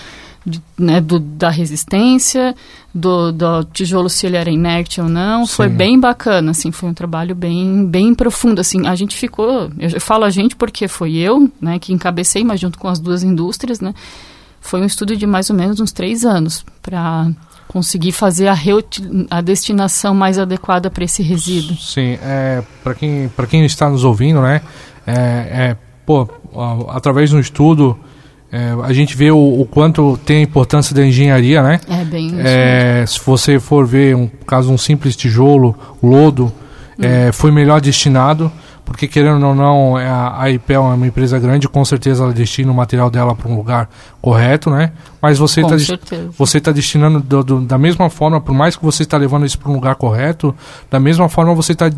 [0.47, 2.55] de- né, do- da resistência,
[2.95, 5.45] do, do tijolo se ele era inerte ou não.
[5.45, 5.75] Foi Sim.
[5.75, 8.87] bem bacana, assim, foi um trabalho bem, bem profundo, assim.
[8.87, 12.61] A gente ficou, eu, eu falo a gente porque foi eu, né, que encabecei, mas
[12.61, 13.93] junto com as duas indústrias, né,
[14.69, 17.29] foi um estudo de mais ou menos uns três anos para
[17.69, 18.57] conseguir fazer a,
[19.31, 21.77] a destinação mais adequada para esse resíduo.
[21.77, 24.63] Sim, é, para quem, pra quem está nos ouvindo, né?
[25.07, 26.29] É, é, pô,
[26.89, 27.99] através do estudo,
[28.51, 31.81] é, a gente vê o, o quanto tem a importância da engenharia, né?
[31.89, 32.33] É bem.
[32.39, 36.53] É, se você for ver um caso um simples tijolo, lodo,
[36.99, 38.51] é, foi melhor destinado,
[38.87, 42.33] porque querendo ou não, é, a, a IPEL é uma empresa grande, com certeza ela
[42.33, 43.91] destina o material dela para um lugar
[44.23, 44.93] correto, né?
[45.21, 45.77] Mas você está
[46.39, 49.59] você está destinando do- do- da mesma forma, por mais que você está levando isso
[49.59, 50.55] para um lugar correto,
[50.91, 51.91] da mesma forma você está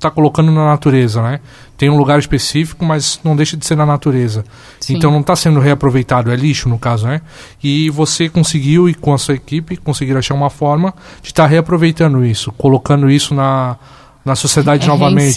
[0.00, 1.38] tá colocando na natureza, né?
[1.76, 4.44] Tem um lugar específico, mas não deixa de ser na natureza.
[4.80, 4.96] Sim.
[4.96, 7.20] Então não está sendo reaproveitado, é lixo no caso, né?
[7.62, 12.24] E você conseguiu e com a sua equipe conseguiram achar uma forma de estar reaproveitando
[12.24, 13.76] isso, colocando isso na,
[14.24, 15.34] na sociedade É novamente.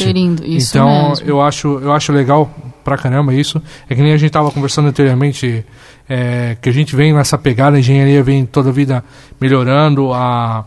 [0.47, 1.27] então mesmo.
[1.27, 2.49] eu acho eu acho legal
[2.83, 3.61] pra caramba isso.
[3.89, 5.65] É que nem a gente estava conversando anteriormente,
[6.07, 9.03] é, que a gente vem nessa pegada, a engenharia vem toda a vida
[9.41, 10.63] melhorando a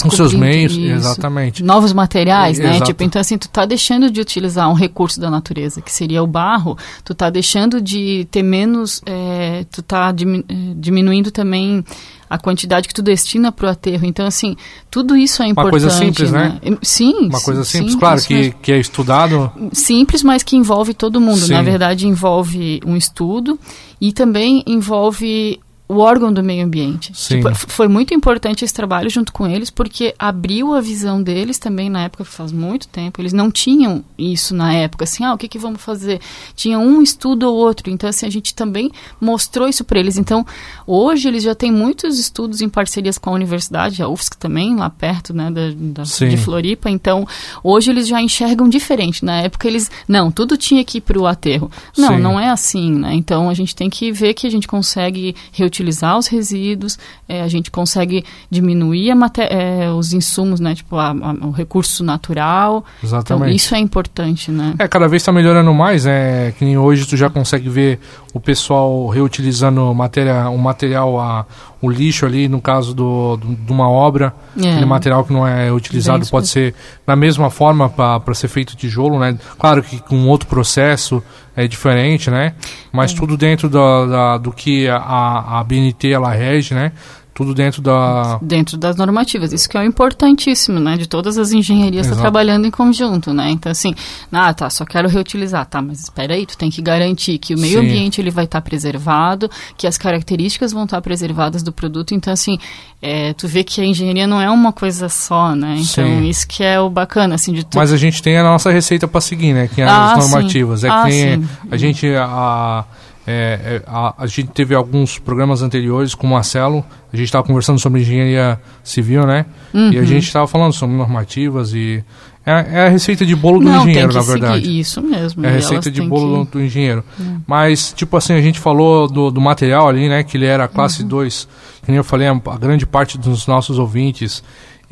[0.00, 0.80] com seus meios, isso.
[0.80, 1.62] exatamente.
[1.62, 2.70] Novos materiais, né?
[2.70, 2.86] Exato.
[2.86, 6.26] Tipo, então assim, tu tá deixando de utilizar um recurso da natureza, que seria o
[6.26, 11.84] barro, tu tá deixando de ter menos, é, tu tá eh, diminuindo também
[12.30, 14.06] a quantidade que tu destina pro aterro.
[14.06, 14.56] Então, assim,
[14.90, 15.70] tudo isso é importante.
[15.70, 16.58] coisa simples, né?
[16.80, 17.26] Sim.
[17.26, 18.54] Uma coisa sim, simples, claro, que, mesmo.
[18.62, 19.52] que é estudado.
[19.74, 21.40] simples, mas que envolve todo mundo.
[21.40, 21.52] Sim.
[21.52, 23.58] Na verdade, envolve um estudo
[24.00, 25.60] e também envolve
[25.92, 27.12] o órgão do meio ambiente.
[27.52, 31.90] Tipo, foi muito importante esse trabalho junto com eles, porque abriu a visão deles também
[31.90, 33.20] na época, faz muito tempo.
[33.20, 36.20] Eles não tinham isso na época, assim, ah, o que, que vamos fazer?
[36.56, 37.90] Tinha um estudo ou outro.
[37.90, 40.16] Então, assim, a gente também mostrou isso para eles.
[40.16, 40.46] Então,
[40.86, 44.88] hoje eles já têm muitos estudos em parcerias com a universidade, a UFSC também, lá
[44.90, 46.88] perto, né, da, da- de Floripa.
[46.90, 47.26] Então,
[47.62, 49.24] hoje eles já enxergam diferente.
[49.24, 51.70] Na época eles, não, tudo tinha que ir para o aterro.
[51.98, 52.20] Não, Sim.
[52.20, 53.14] não é assim, né?
[53.14, 55.81] Então a gente tem que ver que a gente consegue reutilizar
[56.18, 59.10] os resíduos, eh, a gente consegue diminuir
[59.50, 60.74] eh, os insumos, né?
[60.74, 62.84] Tipo, a- a- o recurso natural.
[62.98, 63.56] Então Exatamente.
[63.56, 64.74] isso é importante, né?
[64.78, 67.98] É, cada vez está melhorando mais, é que nem hoje tu já consegue ver
[68.34, 71.44] o pessoal reutilizando matéria, o material, a,
[71.82, 74.70] o lixo ali, no caso do, do- de uma obra, É.
[74.70, 76.74] aquele material que não é utilizado Bem pode ser
[77.06, 79.36] da mesma forma para ser feito tijolo, né?
[79.58, 81.22] Claro que com outro processo
[81.54, 82.54] é diferente, né?
[82.90, 86.92] Mas tudo dentro da, da- do que a, a BNT ela rege, né?
[87.34, 88.38] Tudo dentro da...
[88.42, 89.52] Dentro das normativas.
[89.52, 90.96] Isso que é o importantíssimo, né?
[90.98, 92.20] De todas as engenharias tá Exato.
[92.20, 93.50] trabalhando em conjunto, né?
[93.50, 93.94] Então, assim,
[94.30, 95.64] ah, tá, só quero reutilizar.
[95.64, 97.86] Tá, mas espera aí, tu tem que garantir que o meio Sim.
[97.86, 102.14] ambiente ele vai estar preservado, que as características vão estar preservadas do produto.
[102.14, 102.58] Então, assim,
[103.00, 105.76] é, tu vê que a engenharia não é uma coisa só, né?
[105.78, 106.28] Então, Sim.
[106.28, 107.78] isso que é o bacana, assim, de tu...
[107.78, 109.70] Mas a gente tem a nossa receita para seguir, né?
[109.74, 110.30] Que é Ah, as sim.
[110.30, 110.84] normativas.
[110.84, 111.40] É Ah, que
[111.70, 112.84] a gente a,
[113.26, 117.46] É, é, a, a, gente teve alguns programas anteriores com o Marcelo, a gente estava
[117.46, 119.46] conversando sobre engenharia civil, né?
[119.72, 119.92] Uhum.
[119.92, 120.06] E a uhum.
[120.06, 122.02] gente estava falando sobre normativas e.
[122.44, 124.80] É, é, a receita de bolo do Não, engenheiro, na verdade.
[124.80, 125.46] Isso mesmo.
[125.46, 126.52] É a receita de bolo que...
[126.52, 127.04] do engenheiro.
[127.20, 127.24] É.
[127.46, 130.24] Mas, tipo assim, a gente falou do, do material ali, né?
[130.24, 131.44] Que ele era classe 2.
[131.44, 131.50] Uhum.
[131.84, 134.42] Que nem eu falei, a, a grande parte dos nossos ouvintes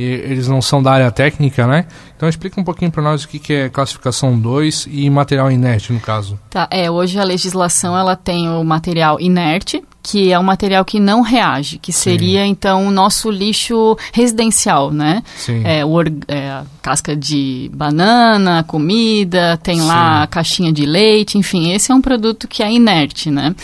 [0.01, 1.85] e eles não são da área técnica, né?
[2.17, 5.93] Então explica um pouquinho para nós o que, que é classificação 2 e material inerte,
[5.93, 6.41] no caso.
[6.49, 10.99] Tá, é, hoje a legislação ela tem o material inerte, que é um material que
[10.99, 12.49] não reage, que seria Sim.
[12.49, 15.23] então o nosso lixo residencial, né?
[15.37, 15.63] Sim.
[15.67, 19.87] É, o, é, casca de banana, comida, tem Sim.
[19.87, 23.55] lá a caixinha de leite, enfim, esse é um produto que é inerte, né?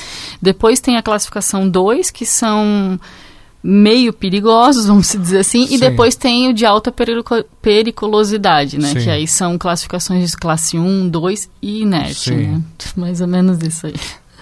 [0.40, 3.00] Depois tem a classificação 2, que são
[3.62, 5.74] meio perigosos, vamos dizer assim, Sim.
[5.74, 6.92] e depois tem o de alta
[7.60, 8.88] periculosidade, né?
[8.88, 9.00] Sim.
[9.00, 12.60] Que aí são classificações de classe 1, 2 e inerte, né?
[12.96, 13.94] Mais ou menos isso aí.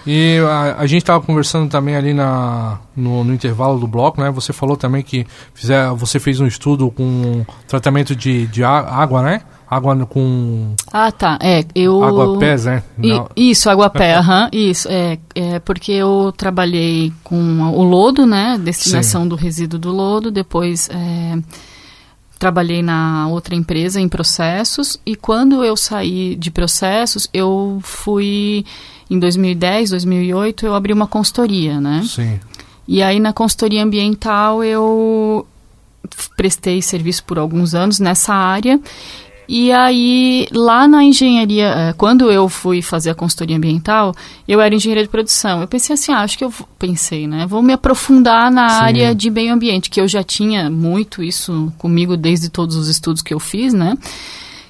[0.05, 4.29] E a, a gente estava conversando também ali na, no, no, intervalo do bloco, né?
[4.29, 9.41] Você falou também que fizer, você fez um estudo com tratamento de, de água, né?
[9.69, 10.75] Água com.
[10.91, 11.39] Ah, tá.
[11.41, 12.03] É, eu.
[12.03, 12.83] Água pés, né?
[13.01, 14.49] I, isso, água pé, aham.
[14.51, 14.87] isso.
[14.89, 18.59] É, é porque eu trabalhei com o lodo, né?
[18.63, 19.29] Destinação Sim.
[19.29, 20.29] do resíduo do lodo.
[20.29, 21.37] Depois é,
[22.37, 24.99] trabalhei na outra empresa em processos.
[25.05, 28.65] E quando eu saí de processos, eu fui.
[29.09, 32.03] Em 2010, 2008, eu abri uma consultoria, né?
[32.07, 32.39] Sim.
[32.87, 35.45] E aí na consultoria ambiental eu
[36.37, 38.79] prestei serviço por alguns anos nessa área
[39.47, 44.13] e aí, lá na engenharia, eh, quando eu fui fazer a consultoria ambiental,
[44.47, 45.61] eu era engenheira de produção.
[45.61, 47.45] Eu pensei assim, ah, acho que eu pensei, né?
[47.45, 48.75] Vou me aprofundar na Sim.
[48.75, 53.21] área de meio ambiente, que eu já tinha muito isso comigo desde todos os estudos
[53.21, 53.95] que eu fiz, né?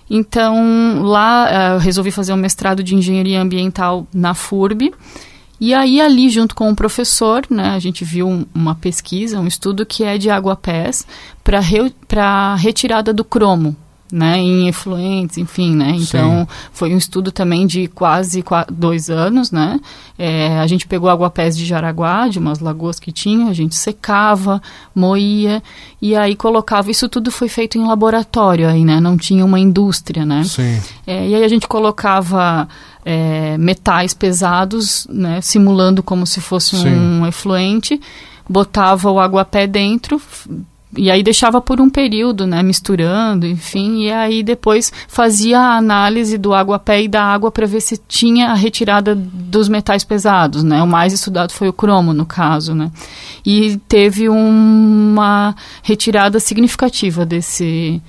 [0.09, 4.93] Então, lá eh, eu resolvi fazer um mestrado de engenharia ambiental na FURB.
[5.59, 9.47] E aí, ali, junto com o professor, né, a gente viu um, uma pesquisa, um
[9.47, 11.07] estudo que é de água-pés
[11.41, 11.93] para re,
[12.57, 13.73] retirada do cromo
[14.11, 15.95] né, em efluentes, enfim, né?
[15.95, 16.47] Então Sim.
[16.71, 19.79] foi um estudo também de quase dois anos, né?
[20.17, 24.61] É, a gente pegou aguapés de Jaraguá, de umas lagoas que tinha, a gente secava,
[24.93, 25.61] moía
[26.01, 26.91] e aí colocava.
[26.91, 28.99] Isso tudo foi feito em laboratório aí, né?
[28.99, 30.43] Não tinha uma indústria, né?
[30.43, 30.79] Sim.
[31.07, 32.67] É, e aí a gente colocava
[33.03, 35.41] é, metais pesados, né?
[35.41, 36.89] Simulando como se fosse Sim.
[36.89, 37.99] um efluente,
[38.47, 40.21] botava o aguapé dentro
[40.97, 46.38] e aí deixava por um período, né, misturando, enfim, e aí depois fazia a análise
[46.38, 50.81] do água-pé e da água para ver se tinha a retirada dos metais pesados, né?
[50.81, 52.91] O mais estudado foi o cromo, no caso, né?
[53.45, 58.01] E teve uma retirada significativa desse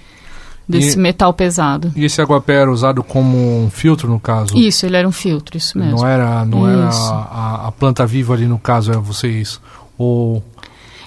[0.69, 1.93] desse e, metal pesado.
[1.95, 4.57] E esse aguapé era usado como um filtro, no caso?
[4.59, 5.99] Isso, ele era um filtro, isso mesmo.
[5.99, 9.61] Não era, não era a, a, planta viva ali, no caso, é vocês...
[9.99, 10.43] Ou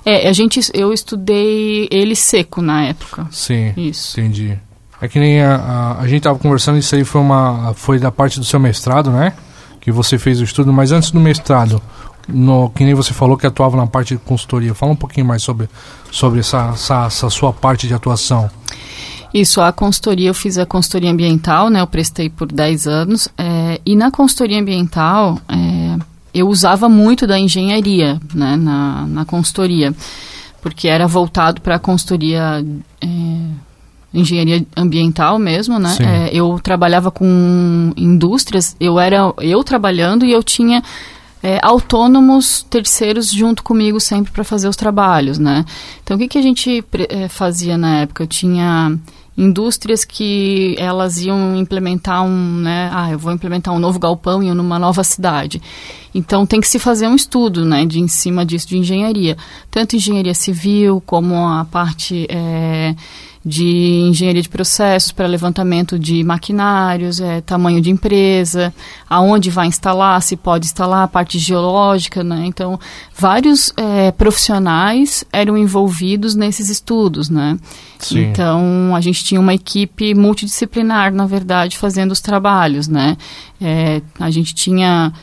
[0.05, 3.27] é, a gente, eu estudei ele seco na época.
[3.31, 4.19] Sim, isso.
[4.19, 4.57] entendi.
[5.01, 8.11] É que nem a, a, a gente estava conversando, isso aí foi, uma, foi da
[8.11, 9.33] parte do seu mestrado, né?
[9.79, 11.81] Que você fez o estudo, mas antes do mestrado,
[12.27, 14.73] no, que nem você falou que atuava na parte de consultoria.
[14.73, 15.69] Fala um pouquinho mais sobre,
[16.11, 18.49] sobre essa, essa, essa sua parte de atuação.
[19.33, 21.81] Isso, a consultoria, eu fiz a consultoria ambiental, né?
[21.81, 23.29] Eu prestei por 10 anos.
[23.37, 25.78] É, e na consultoria ambiental, é,
[26.33, 29.93] eu usava muito da engenharia né, na, na consultoria,
[30.61, 32.63] porque era voltado para a consultoria
[33.01, 33.07] é,
[34.13, 35.95] engenharia ambiental mesmo, né?
[35.99, 40.83] É, eu trabalhava com indústrias, eu era eu trabalhando e eu tinha
[41.41, 45.63] é, autônomos terceiros junto comigo sempre para fazer os trabalhos, né?
[46.03, 48.23] Então o que, que a gente é, fazia na época?
[48.23, 48.97] Eu tinha
[49.37, 54.51] indústrias que elas iam implementar um, né, ah, eu vou implementar um novo galpão em
[54.51, 55.61] uma nova cidade.
[56.13, 59.37] Então tem que se fazer um estudo, né, de em cima disso de engenharia,
[59.71, 62.95] tanto engenharia civil como a parte é,
[63.43, 68.73] de engenharia de processos para levantamento de maquinários, é, tamanho de empresa,
[69.09, 72.43] aonde vai instalar, se pode instalar, a parte geológica, né?
[72.45, 72.79] Então,
[73.15, 77.57] vários é, profissionais eram envolvidos nesses estudos, né?
[77.97, 78.19] Sim.
[78.25, 83.15] Então, a gente tinha uma equipe multidisciplinar, na verdade, fazendo os trabalhos, né?
[83.61, 85.13] É, a gente tinha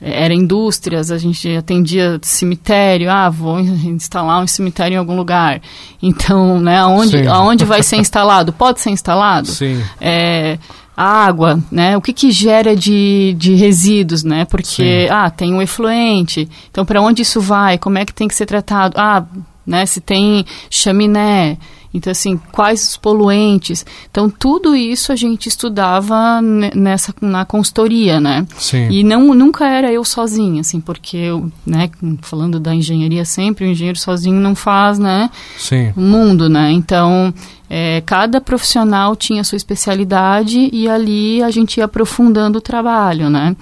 [0.00, 5.60] era indústrias, a gente atendia cemitério, ah, vou instalar um cemitério em algum lugar.
[6.02, 8.52] Então, né, aonde, aonde vai ser instalado?
[8.52, 9.48] Pode ser instalado?
[9.48, 9.82] Sim.
[10.00, 10.58] É,
[10.96, 11.96] água, né?
[11.96, 14.44] O que, que gera de, de resíduos, né?
[14.44, 15.08] Porque, Sim.
[15.10, 16.48] ah, tem um efluente.
[16.70, 17.78] Então, para onde isso vai?
[17.78, 18.94] Como é que tem que ser tratado?
[18.98, 19.24] Ah,
[19.66, 19.86] né?
[19.86, 21.56] Se tem chaminé.
[21.92, 23.84] Então, assim, quais os poluentes.
[24.10, 28.46] Então, tudo isso a gente estudava nessa, na consultoria, né?
[28.56, 28.88] Sim.
[28.90, 31.90] E não, nunca era eu sozinha, assim, porque eu, né,
[32.22, 35.30] falando da engenharia sempre, o engenheiro sozinho não faz, né?
[35.58, 35.92] Sim.
[35.96, 36.70] O mundo, né?
[36.70, 37.34] Então,
[37.68, 43.56] é, cada profissional tinha sua especialidade e ali a gente ia aprofundando o trabalho, né?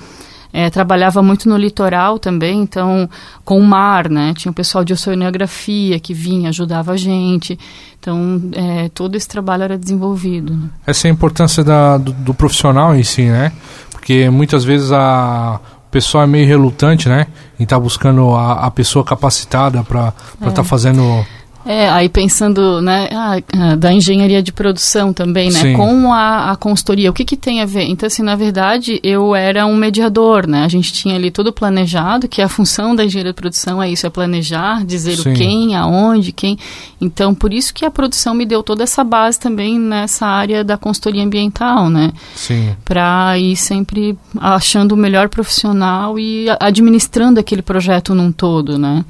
[0.53, 3.09] É, trabalhava muito no litoral também, então
[3.45, 4.33] com o mar, né?
[4.35, 7.59] Tinha o pessoal de oceanografia que vinha, ajudava a gente.
[8.01, 10.55] Então, é, todo esse trabalho era desenvolvido.
[10.55, 10.69] Né?
[10.87, 13.53] Essa é a importância da, do, do, profissional em si, né?
[13.91, 17.27] Porque muitas vezes a, o pessoal é meio relutante, né?
[17.59, 20.53] Em estar tá buscando a, a pessoa capacitada para estar é.
[20.53, 21.27] tá fazendo
[21.66, 25.73] é, aí pensando, né, ah, ah, da engenharia de produção também, né, Sim.
[25.75, 27.83] com a, a consultoria, o que que tem a ver?
[27.83, 32.29] Então, assim, na verdade, eu era um mediador, né, a gente tinha ali tudo planejado,
[32.29, 35.33] que a função da engenharia de produção é isso, é planejar, dizer Sim.
[35.33, 36.59] o quem, aonde, quem.
[37.01, 40.79] Então, por isso que a produção me deu toda essa base também nessa área da
[40.79, 42.12] consultoria ambiental, né.
[42.35, 42.75] Sim.
[42.85, 49.05] Para ir sempre achando o melhor profissional e administrando aquele projeto num todo, né.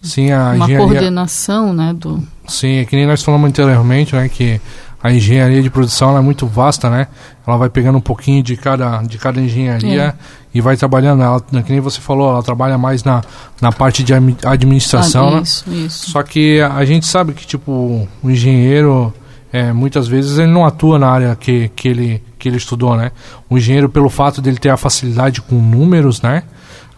[0.00, 0.78] Sim, a uma engenharia...
[0.78, 4.60] coordenação, né, do Sim, é que nem nós falamos anteriormente, né, que
[5.02, 7.06] a engenharia de produção é muito vasta, né?
[7.46, 10.14] Ela vai pegando um pouquinho de cada, de cada engenharia é.
[10.52, 11.22] e vai trabalhando.
[11.22, 13.22] Ela, que nem você falou, ela trabalha mais na,
[13.60, 15.76] na parte de administração, ah, isso, né?
[15.76, 16.10] Isso.
[16.10, 19.14] Só que a gente sabe que, tipo, o engenheiro,
[19.52, 23.12] é, muitas vezes, ele não atua na área que, que, ele, que ele estudou, né?
[23.48, 26.42] O engenheiro, pelo fato dele ter a facilidade com números, né?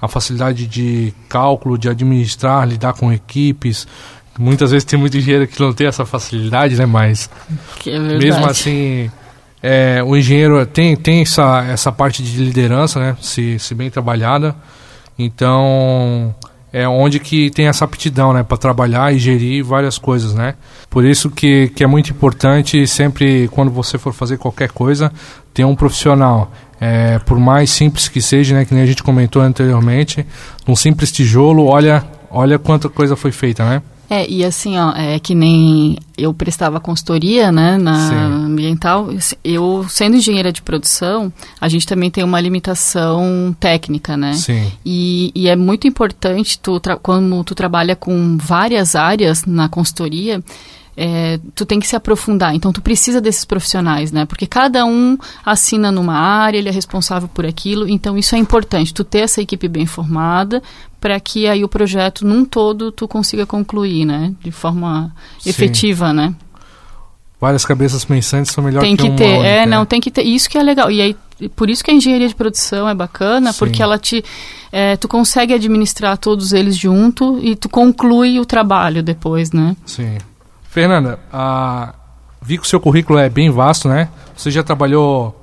[0.00, 3.86] A facilidade de cálculo, de administrar, lidar com equipes.
[4.38, 6.86] Muitas vezes tem muito engenheiro que não tem essa facilidade, né?
[6.86, 7.28] Mas
[7.86, 9.10] é mesmo assim,
[9.62, 13.16] é, o engenheiro tem, tem essa, essa parte de liderança, né?
[13.20, 14.56] Se, se bem trabalhada.
[15.18, 16.34] Então,
[16.72, 18.42] é onde que tem essa aptidão, né?
[18.42, 20.54] Para trabalhar e gerir várias coisas, né?
[20.88, 25.12] Por isso que, que é muito importante sempre, quando você for fazer qualquer coisa,
[25.52, 26.50] ter um profissional.
[26.80, 30.26] É, por mais simples que seja, né, que nem a gente comentou anteriormente,
[30.66, 33.82] um simples tijolo, olha, olha quanta coisa foi feita, né?
[34.10, 38.16] É, e assim, ó, é que nem eu prestava consultoria, né, na Sim.
[38.16, 39.08] ambiental,
[39.44, 44.32] eu sendo engenheira de produção, a gente também tem uma limitação técnica, né?
[44.32, 44.72] Sim.
[44.84, 50.42] E, e é muito importante, tu quando tu trabalha com várias áreas na consultoria,
[51.02, 52.54] é, tu tem que se aprofundar.
[52.54, 54.26] Então, tu precisa desses profissionais, né?
[54.26, 57.88] Porque cada um assina numa área, ele é responsável por aquilo.
[57.88, 58.92] Então, isso é importante.
[58.92, 60.62] Tu ter essa equipe bem formada
[61.00, 64.34] para que aí o projeto, num todo, tu consiga concluir, né?
[64.44, 65.48] De forma Sim.
[65.48, 66.34] efetiva, né?
[67.40, 70.22] Várias cabeças pensantes são melhor tem que, que ter, uma é, não, tem que ter.
[70.22, 70.90] Isso que é legal.
[70.90, 71.16] E aí,
[71.56, 73.58] por isso que a engenharia de produção é bacana, Sim.
[73.58, 74.22] porque ela te...
[74.70, 79.74] É, tu consegue administrar todos eles junto e tu conclui o trabalho depois, né?
[79.86, 80.18] Sim.
[80.70, 81.92] Fernanda, a...
[82.40, 84.08] vi que o seu currículo é bem vasto, né?
[84.36, 85.36] Você já trabalhou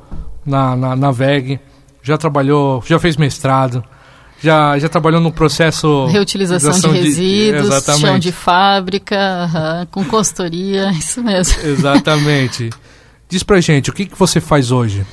[0.46, 1.60] na, na, na VEG,
[2.02, 3.84] já trabalhou, já fez mestrado,
[4.42, 6.06] já, já trabalhou no processo...
[6.06, 11.62] Reutilização de resíduos, de, chão de fábrica, com consultoria, isso mesmo.
[11.62, 12.70] Exatamente.
[13.28, 15.06] Diz pra gente, o que, que você faz hoje?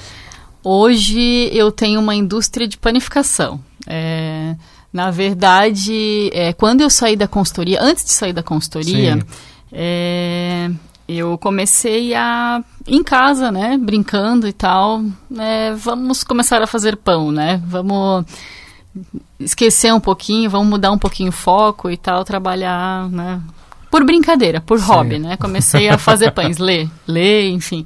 [0.63, 3.61] Hoje eu tenho uma indústria de panificação.
[3.85, 4.55] É,
[4.93, 9.15] na verdade, é, quando eu saí da consultoria, antes de sair da consultoria...
[9.17, 10.71] Sim é,
[11.09, 15.03] eu comecei a em casa, né, brincando e tal,
[15.39, 17.61] é, vamos começar a fazer pão, né?
[17.67, 18.25] Vamos
[19.41, 23.41] esquecer um pouquinho, vamos mudar um pouquinho o foco e tal, trabalhar, né?
[23.91, 24.87] Por brincadeira, por Sim.
[24.87, 25.37] hobby, né?
[25.37, 27.85] Comecei a fazer pães, ler, ler, enfim.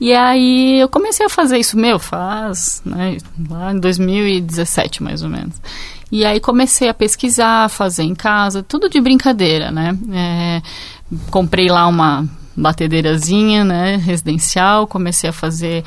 [0.00, 5.28] E aí eu comecei a fazer isso, meu, faz, né, lá em 2017 mais ou
[5.28, 5.54] menos.
[6.10, 9.96] E aí comecei a pesquisar, fazer em casa, tudo de brincadeira, né?
[10.10, 10.62] É,
[11.30, 15.84] comprei lá uma batedeirazinha, né, residencial, comecei a fazer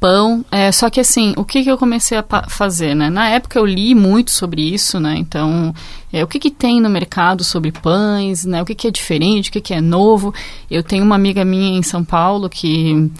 [0.00, 0.44] pão.
[0.50, 3.08] É, só que assim, o que, que eu comecei a fazer, né?
[3.08, 5.16] Na época eu li muito sobre isso, né?
[5.16, 5.74] Então,
[6.12, 8.60] é, o que, que tem no mercado sobre pães, né?
[8.60, 10.34] O que, que é diferente, o que, que é novo.
[10.70, 13.10] Eu tenho uma amiga minha em São Paulo que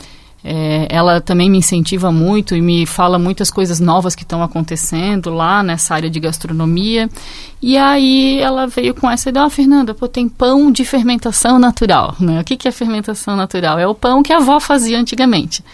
[0.47, 5.31] é, ela também me incentiva muito e me fala muitas coisas novas que estão acontecendo
[5.31, 7.09] lá nessa área de gastronomia.
[7.63, 12.15] E aí ela veio com essa ideia, ah, Fernanda, pô, tem pão de fermentação natural.
[12.21, 12.43] Né?
[12.43, 13.79] O que, que é fermentação natural?
[13.79, 15.65] É o pão que a avó fazia antigamente.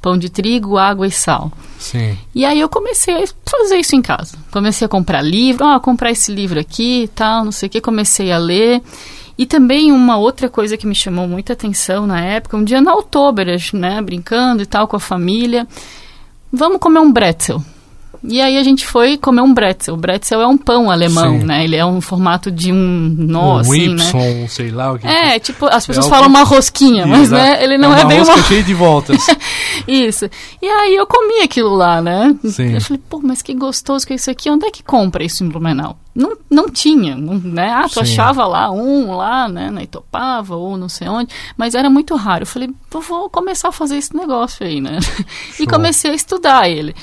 [0.00, 1.50] Pão de trigo, água e sal.
[1.76, 2.16] Sim.
[2.32, 4.38] E aí eu comecei a fazer isso em casa.
[4.52, 7.80] Comecei a comprar livro, oh, comprar esse livro aqui e tal, não sei o que,
[7.80, 8.80] comecei a ler.
[9.40, 12.92] E também uma outra coisa que me chamou muita atenção na época, um dia na
[12.92, 15.66] Oktober, né, brincando e tal com a família,
[16.52, 17.64] vamos comer um bretzel.
[18.22, 19.94] E aí a gente foi comer um bretzel.
[19.94, 21.46] O bretzel é um pão alemão, Sim.
[21.46, 21.64] né?
[21.64, 24.46] Ele é um formato de um nó, um assim, Y, né?
[24.48, 25.06] sei lá o que.
[25.06, 27.42] É, tipo, as pessoas É falam que- uma rosquinha, mas Exato.
[27.42, 29.26] né, ele não é, uma bem rosca uma cheia de voltas.
[29.88, 30.28] Isso.
[30.60, 32.36] E aí eu comi aquilo lá, né?
[32.44, 32.74] Sim.
[32.74, 34.50] Eu falei, pô, mas que gostoso que é isso aqui.
[34.50, 35.96] Onde é que compra isso em Blumenau?
[36.14, 37.70] Não, não tinha, não, né?
[37.72, 38.00] Ah, tu Sim.
[38.00, 39.70] achava lá um lá, né?
[39.70, 41.32] Na Itopava ou não sei onde.
[41.56, 42.42] Mas era muito raro.
[42.42, 44.98] Eu falei, vou começar a fazer esse negócio aí, né?
[45.58, 46.94] E comecei a estudar ele.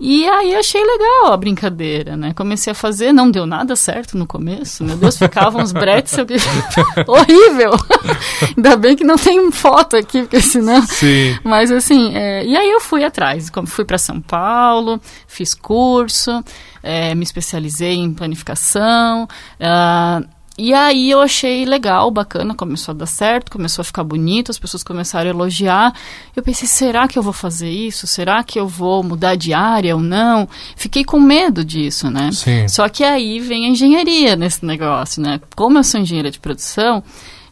[0.00, 2.32] E aí achei legal a brincadeira, né?
[2.34, 4.84] Comecei a fazer, não deu nada certo no começo.
[4.84, 6.36] Meu Deus, ficavam uns bretzel que...
[7.06, 7.72] horrível.
[8.56, 11.36] Ainda bem que não tem foto aqui, porque senão Sim.
[11.42, 16.44] mas assim, é, e aí eu fui atrás, fui para São Paulo, fiz curso,
[16.82, 19.26] é, me especializei em planificação.
[19.60, 20.22] ah,
[20.58, 24.58] e aí eu achei legal, bacana, começou a dar certo, começou a ficar bonito, as
[24.58, 25.94] pessoas começaram a elogiar.
[26.34, 28.08] Eu pensei, será que eu vou fazer isso?
[28.08, 30.48] Será que eu vou mudar de área ou não?
[30.74, 32.32] Fiquei com medo disso, né?
[32.32, 32.66] Sim.
[32.66, 35.40] Só que aí vem a engenharia nesse negócio, né?
[35.54, 37.04] Como eu sou engenheira de produção,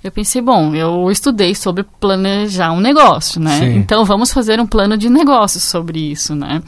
[0.03, 3.61] eu pensei, bom, eu estudei sobre planejar um negócio, né?
[3.61, 3.77] Sim.
[3.77, 6.61] Então vamos fazer um plano de negócio sobre isso, né?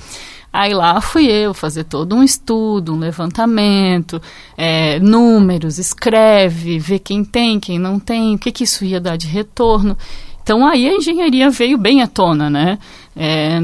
[0.52, 4.20] Aí lá fui eu fazer todo um estudo, um levantamento,
[4.56, 9.16] é, números, escreve, vê quem tem, quem não tem, o que, que isso ia dar
[9.16, 9.96] de retorno.
[10.42, 12.78] Então aí a engenharia veio bem à tona, né?
[13.14, 13.62] É,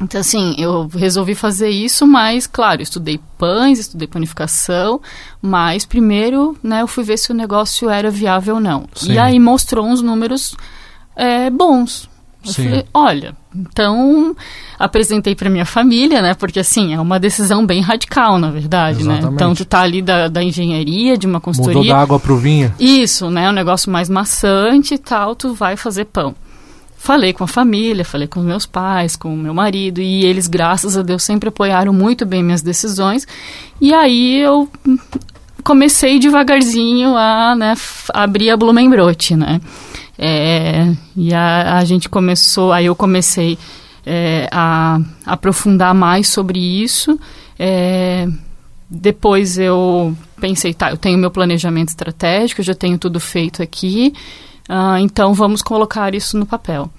[0.00, 5.00] então, assim, eu resolvi fazer isso, mas, claro, estudei pães, estudei panificação,
[5.42, 8.88] mas primeiro, né, eu fui ver se o negócio era viável ou não.
[8.94, 9.12] Sim.
[9.12, 10.56] E aí mostrou uns números
[11.14, 12.08] é, bons.
[12.42, 12.64] Eu Sim.
[12.64, 14.34] falei, olha, então
[14.78, 16.34] apresentei para minha família, né?
[16.34, 19.14] Porque assim, é uma decisão bem radical, na verdade, né?
[19.14, 19.34] Exatamente.
[19.34, 21.94] Então tu tá ali da, da engenharia, de uma Mudou consultoria.
[21.94, 22.72] da água pro vinho.
[22.78, 23.48] Isso, né?
[23.48, 26.34] Um negócio mais maçante e tal, tu vai fazer pão.
[26.96, 30.98] Falei com a família, falei com meus pais, com o meu marido, e eles, graças
[30.98, 33.26] a Deus, sempre apoiaram muito bem minhas decisões.
[33.80, 34.68] E aí eu
[35.64, 37.74] comecei devagarzinho a né,
[38.12, 39.62] abrir a Blumenbrot, né?
[40.22, 43.56] É, e a, a gente começou, aí eu comecei
[44.04, 47.18] é, a aprofundar mais sobre isso.
[47.58, 48.28] É,
[48.88, 54.12] depois eu pensei, tá, eu tenho meu planejamento estratégico, eu já tenho tudo feito aqui,
[54.68, 56.90] ah, então vamos colocar isso no papel.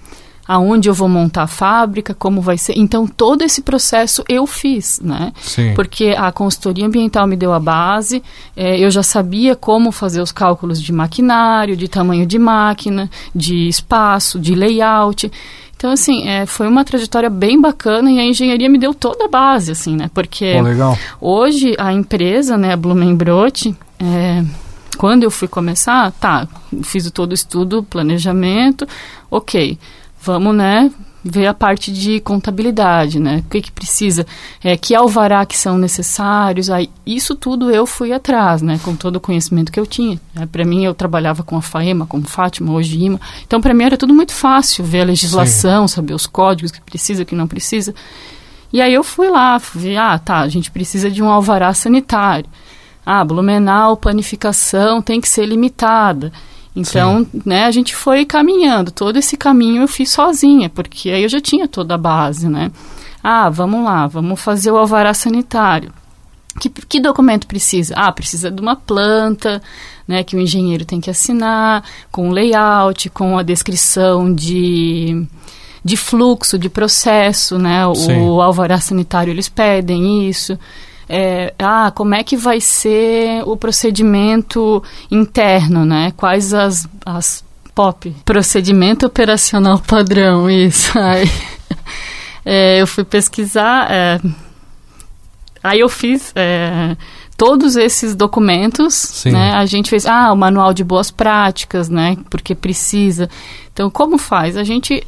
[0.46, 2.74] Aonde eu vou montar a fábrica, como vai ser.
[2.76, 5.32] Então, todo esse processo eu fiz, né?
[5.40, 5.72] Sim.
[5.74, 8.22] Porque a consultoria ambiental me deu a base,
[8.56, 13.68] eh, eu já sabia como fazer os cálculos de maquinário, de tamanho de máquina, de
[13.68, 15.30] espaço, de layout.
[15.76, 19.28] Então, assim, eh, foi uma trajetória bem bacana e a engenharia me deu toda a
[19.28, 20.08] base, assim, né?
[20.14, 20.96] Porque legal.
[21.20, 24.44] Hoje, a empresa, né, a Blumenbrot, é,
[24.96, 26.46] quando eu fui começar, tá,
[26.82, 28.86] fiz todo o estudo, planejamento,
[29.30, 29.78] ok,
[30.22, 30.90] vamos, né,
[31.24, 34.26] ver a parte de contabilidade, né, o que que precisa,
[34.62, 39.16] é, que alvará que são necessários, aí, isso tudo eu fui atrás, né, com todo
[39.16, 40.20] o conhecimento que eu tinha.
[40.34, 43.84] Né, para mim, eu trabalhava com a FAEMA, com Fátima, hoje IMA, então para mim
[43.84, 47.94] era tudo muito fácil, ver a legislação, saber os códigos que precisa, que não precisa.
[48.72, 52.48] E aí eu fui lá, vi, ah, tá, a gente precisa de um alvará sanitário.
[53.04, 56.32] Ah, Blumenau, panificação tem que ser limitada.
[56.74, 58.90] Então, né, a gente foi caminhando.
[58.90, 62.70] Todo esse caminho eu fiz sozinha, porque aí eu já tinha toda a base, né?
[63.22, 65.92] Ah, vamos lá, vamos fazer o alvará sanitário.
[66.58, 67.94] Que, que documento precisa?
[67.96, 69.62] Ah, precisa de uma planta,
[70.06, 75.26] né, que o engenheiro tem que assinar, com layout, com a descrição de,
[75.84, 77.82] de fluxo, de processo, né?
[77.94, 78.16] Sim.
[78.18, 80.58] O alvará sanitário eles pedem isso.
[81.08, 86.12] É, ah, como é que vai ser o procedimento interno, né?
[86.16, 87.44] Quais as, as
[87.74, 88.14] POP?
[88.24, 90.98] Procedimento operacional padrão, isso.
[90.98, 91.30] Aí,
[92.44, 94.20] é, eu fui pesquisar, é,
[95.62, 96.96] aí eu fiz é,
[97.36, 99.32] todos esses documentos, Sim.
[99.32, 99.52] né?
[99.52, 102.16] A gente fez, ah, o manual de boas práticas, né?
[102.30, 103.28] Porque precisa.
[103.72, 104.56] Então, como faz?
[104.56, 105.04] A gente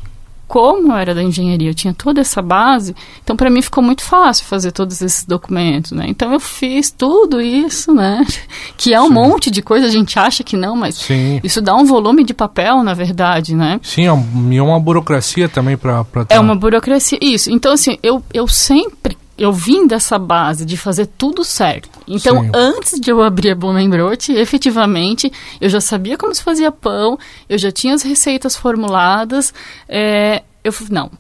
[0.55, 2.95] como eu era da engenharia, eu tinha toda essa base,
[3.25, 6.05] então para mim ficou muito fácil fazer todos esses documentos, né?
[6.07, 8.25] Então eu fiz tudo isso, né?
[8.77, 9.15] Que é um Sim.
[9.15, 11.41] monte de coisa, a gente acha que não, mas Sim.
[11.43, 13.81] isso dá um volume de papel, na verdade, né?
[13.83, 17.19] Sim, é é uma burocracia também pra, pra É uma burocracia.
[17.21, 17.51] Isso.
[17.51, 19.17] Então, assim, eu, eu sempre.
[19.37, 21.89] Eu vim dessa base de fazer tudo certo.
[22.07, 22.51] Então, Sim.
[22.55, 27.19] antes de eu abrir a Blumenbrot, efetivamente, eu já sabia como se fazia pão,
[27.49, 29.53] eu já tinha as receitas formuladas.
[29.89, 31.11] é, eu falei, não,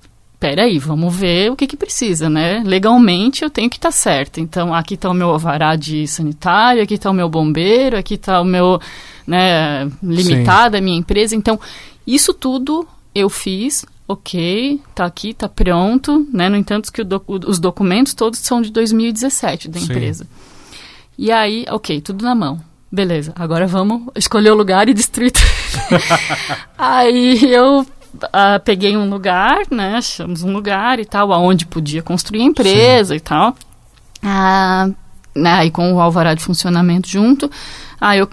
[0.44, 2.62] peraí, vamos ver o que, que precisa, né?
[2.66, 4.40] Legalmente, eu tenho que estar certo.
[4.40, 8.42] Então, aqui está o meu alvará de sanitário, aqui está o meu bombeiro, aqui está
[8.42, 8.78] o meu,
[9.26, 11.34] né, limitada, a minha empresa.
[11.34, 11.58] Então,
[12.06, 13.86] isso tudo eu fiz.
[14.06, 16.48] Ok, tá aqui, tá pronto, né?
[16.48, 20.24] No entanto, que doc os documentos todos são de 2017 da empresa.
[20.24, 20.30] Sim.
[21.16, 22.60] E aí, ok, tudo na mão.
[22.90, 25.40] Beleza, agora vamos escolher o lugar e distrito.
[26.78, 29.96] aí eu uh, peguei um lugar, né?
[29.96, 33.16] Achamos um lugar e tal, aonde podia construir a empresa Sim.
[33.16, 33.56] e tal.
[34.22, 34.94] Uh,
[35.34, 37.50] né, aí com o alvará de funcionamento junto.
[38.06, 38.28] Ah, eu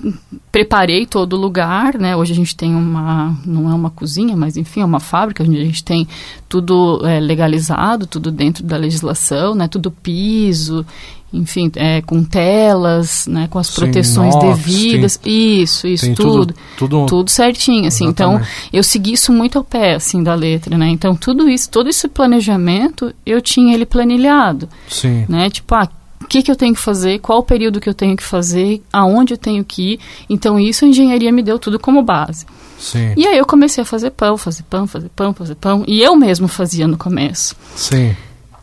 [0.51, 2.13] preparei todo o lugar, né?
[2.13, 5.61] Hoje a gente tem uma, não é uma cozinha, mas enfim, é uma fábrica onde
[5.61, 6.05] a gente tem
[6.49, 9.69] tudo é, legalizado, tudo dentro da legislação, né?
[9.69, 10.85] Tudo piso,
[11.31, 13.47] enfim, é, com telas, né?
[13.49, 18.07] Com as Sim, proteções devidas, tem, isso, isso, tudo, tudo, tudo, certinho, assim.
[18.07, 18.65] Então, exatamente.
[18.67, 20.89] Então, eu segui isso muito ao pé, assim, da letra, né?
[20.89, 25.25] Então, tudo isso, todo esse planejamento, eu tinha ele planilhado, Sim.
[25.29, 25.49] né?
[25.49, 25.87] Tipo, ah,
[26.31, 29.33] que, que eu tenho que fazer, qual o período que eu tenho que fazer, aonde
[29.33, 29.99] eu tenho que ir.
[30.29, 32.45] Então, isso a engenharia me deu tudo como base.
[32.79, 33.13] Sim.
[33.17, 35.83] E aí eu comecei a fazer pão, fazer pão, fazer pão, fazer pão.
[35.85, 37.53] E eu mesmo fazia no começo.
[37.75, 38.15] Sim.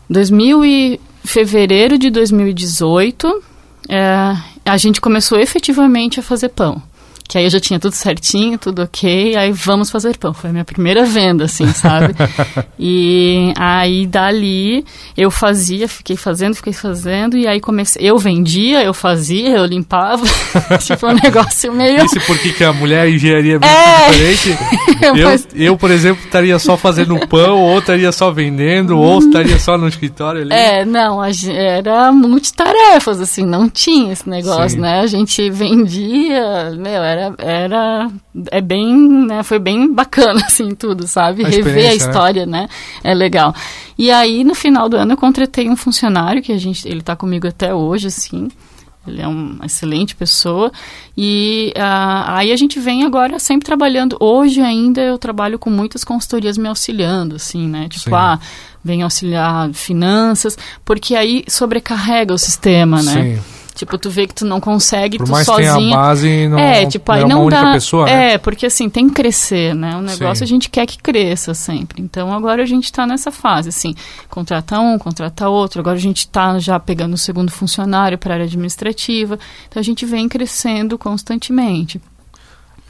[0.09, 3.43] 2000 e fevereiro de 2018,
[3.87, 6.81] é, a gente começou efetivamente a fazer pão
[7.29, 10.33] que aí eu já tinha tudo certinho, tudo ok, aí vamos fazer pão.
[10.33, 12.15] Foi a minha primeira venda, assim, sabe?
[12.77, 14.83] e aí dali
[15.15, 20.25] eu fazia, fiquei fazendo, fiquei fazendo, e aí comecei, eu vendia, eu fazia, eu limpava,
[20.83, 22.03] tipo um negócio meio...
[22.03, 24.09] Isso porque que a mulher engenharia é muito é.
[24.09, 24.57] diferente.
[25.05, 25.47] eu, Mas...
[25.53, 29.87] eu, por exemplo, estaria só fazendo pão, ou estaria só vendendo, ou estaria só no
[29.87, 30.51] escritório ali.
[30.51, 34.79] É, não, era multitarefas, assim, não tinha esse negócio, Sim.
[34.79, 35.01] né?
[35.01, 38.11] A gente vendia, meu, era era, era
[38.51, 38.95] é bem,
[39.25, 41.45] né, foi bem bacana, assim, tudo, sabe?
[41.45, 41.95] A Rever a né?
[41.95, 42.61] história, né?
[42.61, 42.69] né?
[43.03, 43.53] É legal.
[43.97, 47.15] E aí, no final do ano, eu contratei um funcionário, que a gente, ele está
[47.15, 48.49] comigo até hoje, assim,
[49.07, 50.71] ele é uma excelente pessoa.
[51.17, 54.17] E uh, aí a gente vem agora sempre trabalhando.
[54.19, 57.87] Hoje ainda eu trabalho com muitas consultorias me auxiliando, assim, né?
[57.89, 58.15] Tipo, Sim.
[58.15, 58.39] ah,
[58.83, 63.35] vem auxiliar finanças, porque aí sobrecarrega o sistema, né?
[63.35, 63.58] Sim.
[63.79, 65.95] Tipo, tu vê que tu não consegue, Por tu mais sozinha.
[65.95, 67.71] A base, não, é, tipo, aí não, é não dá.
[67.71, 68.33] Pessoa, né?
[68.33, 69.95] É, porque assim, tem que crescer, né?
[69.95, 70.43] O negócio Sim.
[70.43, 72.01] a gente quer que cresça sempre.
[72.01, 73.95] Então agora a gente está nessa fase, assim,
[74.29, 75.79] contrata um, contrata outro.
[75.79, 79.39] Agora a gente está já pegando o segundo funcionário para a área administrativa.
[79.69, 82.01] Então a gente vem crescendo constantemente.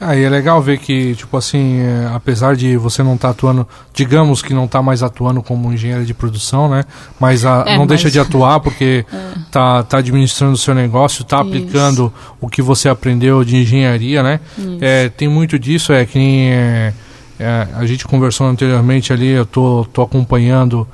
[0.00, 3.68] Aí é legal ver que, tipo assim, é, apesar de você não estar tá atuando,
[3.92, 6.84] digamos que não está mais atuando como engenheiro de produção, né?
[7.20, 7.88] Mas a, é, não mas...
[7.88, 9.18] deixa de atuar porque é.
[9.50, 11.48] tá, tá administrando o seu negócio, tá Isso.
[11.48, 14.40] aplicando o que você aprendeu de engenharia, né?
[14.80, 16.94] É, tem muito disso, é que nem é,
[17.38, 20.88] é, a gente conversou anteriormente ali, eu tô, tô acompanhando.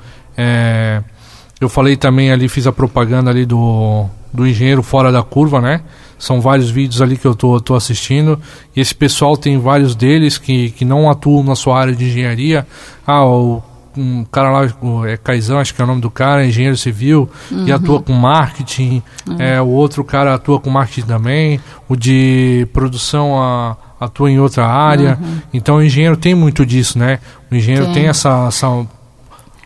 [1.59, 5.81] Eu falei também ali, fiz a propaganda ali do, do engenheiro fora da curva, né?
[6.17, 8.39] São vários vídeos ali que eu tô, tô assistindo.
[8.75, 12.67] E esse pessoal tem vários deles que, que não atuam na sua área de engenharia.
[13.05, 13.61] Ah, o
[13.97, 14.73] um cara lá,
[15.07, 17.67] é Caizão, acho que é o nome do cara, é engenheiro civil, uhum.
[17.67, 19.01] e atua com marketing.
[19.27, 19.35] Uhum.
[19.39, 21.59] É, o outro cara atua com marketing também.
[21.89, 25.17] O de produção a, atua em outra área.
[25.19, 25.37] Uhum.
[25.53, 27.19] Então o engenheiro tem muito disso, né?
[27.51, 28.67] O engenheiro tem, tem essa, essa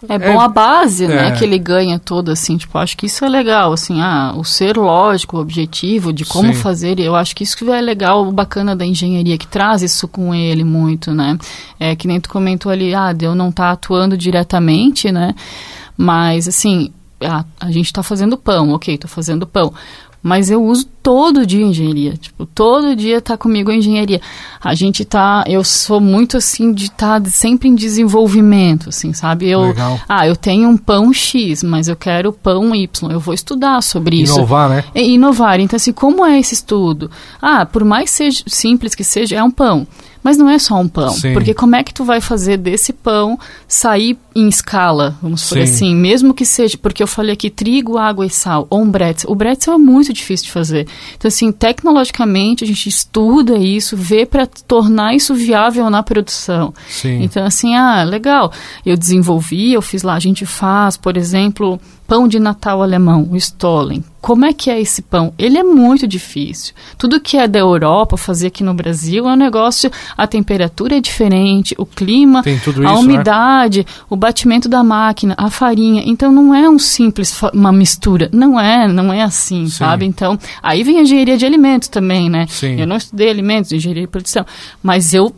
[0.08, 1.32] é bom é, a base, né, é.
[1.32, 4.78] que ele ganha todo, assim, tipo, acho que isso é legal, assim, ah, o ser
[4.78, 6.60] lógico, o objetivo de como Sim.
[6.60, 10.34] fazer, eu acho que isso é legal, o bacana da engenharia, que traz isso com
[10.34, 11.38] ele muito, né,
[11.80, 15.36] é que nem tu comentou ali, ah, de eu não tá atuando diretamente, né,
[15.98, 16.92] mas, assim,
[17.22, 19.74] ah, a gente está fazendo pão, ok, estou fazendo pão
[20.22, 22.14] mas eu uso todo dia engenharia.
[22.14, 24.22] Tipo, todo dia tá comigo a engenharia.
[24.64, 29.50] A gente tá, eu sou muito assim de estar tá sempre em desenvolvimento, assim, sabe?
[29.50, 30.00] Eu, Legal.
[30.08, 33.12] ah, eu tenho um pão X, mas eu quero pão Y.
[33.12, 34.36] Eu vou estudar sobre isso.
[34.36, 34.84] Inovar, né?
[34.94, 35.60] E, inovar.
[35.60, 37.10] Então assim, como é esse estudo?
[37.42, 39.88] Ah, por mais seja simples que seja, é um pão.
[40.24, 41.34] Mas não é só um pão, Sim.
[41.34, 43.40] porque como é que tu vai fazer desse pão
[43.72, 48.26] sair em escala, vamos por assim, mesmo que seja, porque eu falei aqui trigo, água
[48.26, 49.32] e sal, ou um bretzel.
[49.32, 50.88] O bretzel é muito difícil de fazer.
[51.16, 56.74] Então assim, tecnologicamente a gente estuda isso, vê para tornar isso viável na produção.
[56.90, 57.24] Sim.
[57.24, 58.52] Então assim, ah, legal.
[58.86, 61.80] Eu desenvolvi, eu fiz lá, a gente faz, por exemplo,
[62.12, 64.04] pão de Natal alemão, o Stollen.
[64.20, 65.34] Como é que é esse pão?
[65.40, 66.74] Ele é muito difícil.
[66.98, 69.90] Tudo que é da Europa, fazer aqui no Brasil, é um negócio.
[70.18, 72.44] A temperatura é diferente, o clima,
[72.86, 73.61] a isso, né?
[73.62, 76.04] Umidade, o batimento da máquina, a farinha.
[76.06, 78.30] Então não é um simples uma mistura.
[78.32, 79.72] Não é, não é assim, Sim.
[79.72, 80.06] sabe?
[80.06, 82.46] Então, aí vem a engenharia de alimentos também, né?
[82.48, 82.80] Sim.
[82.80, 84.46] Eu não estudei alimentos, engenharia de produção,
[84.82, 85.34] mas eu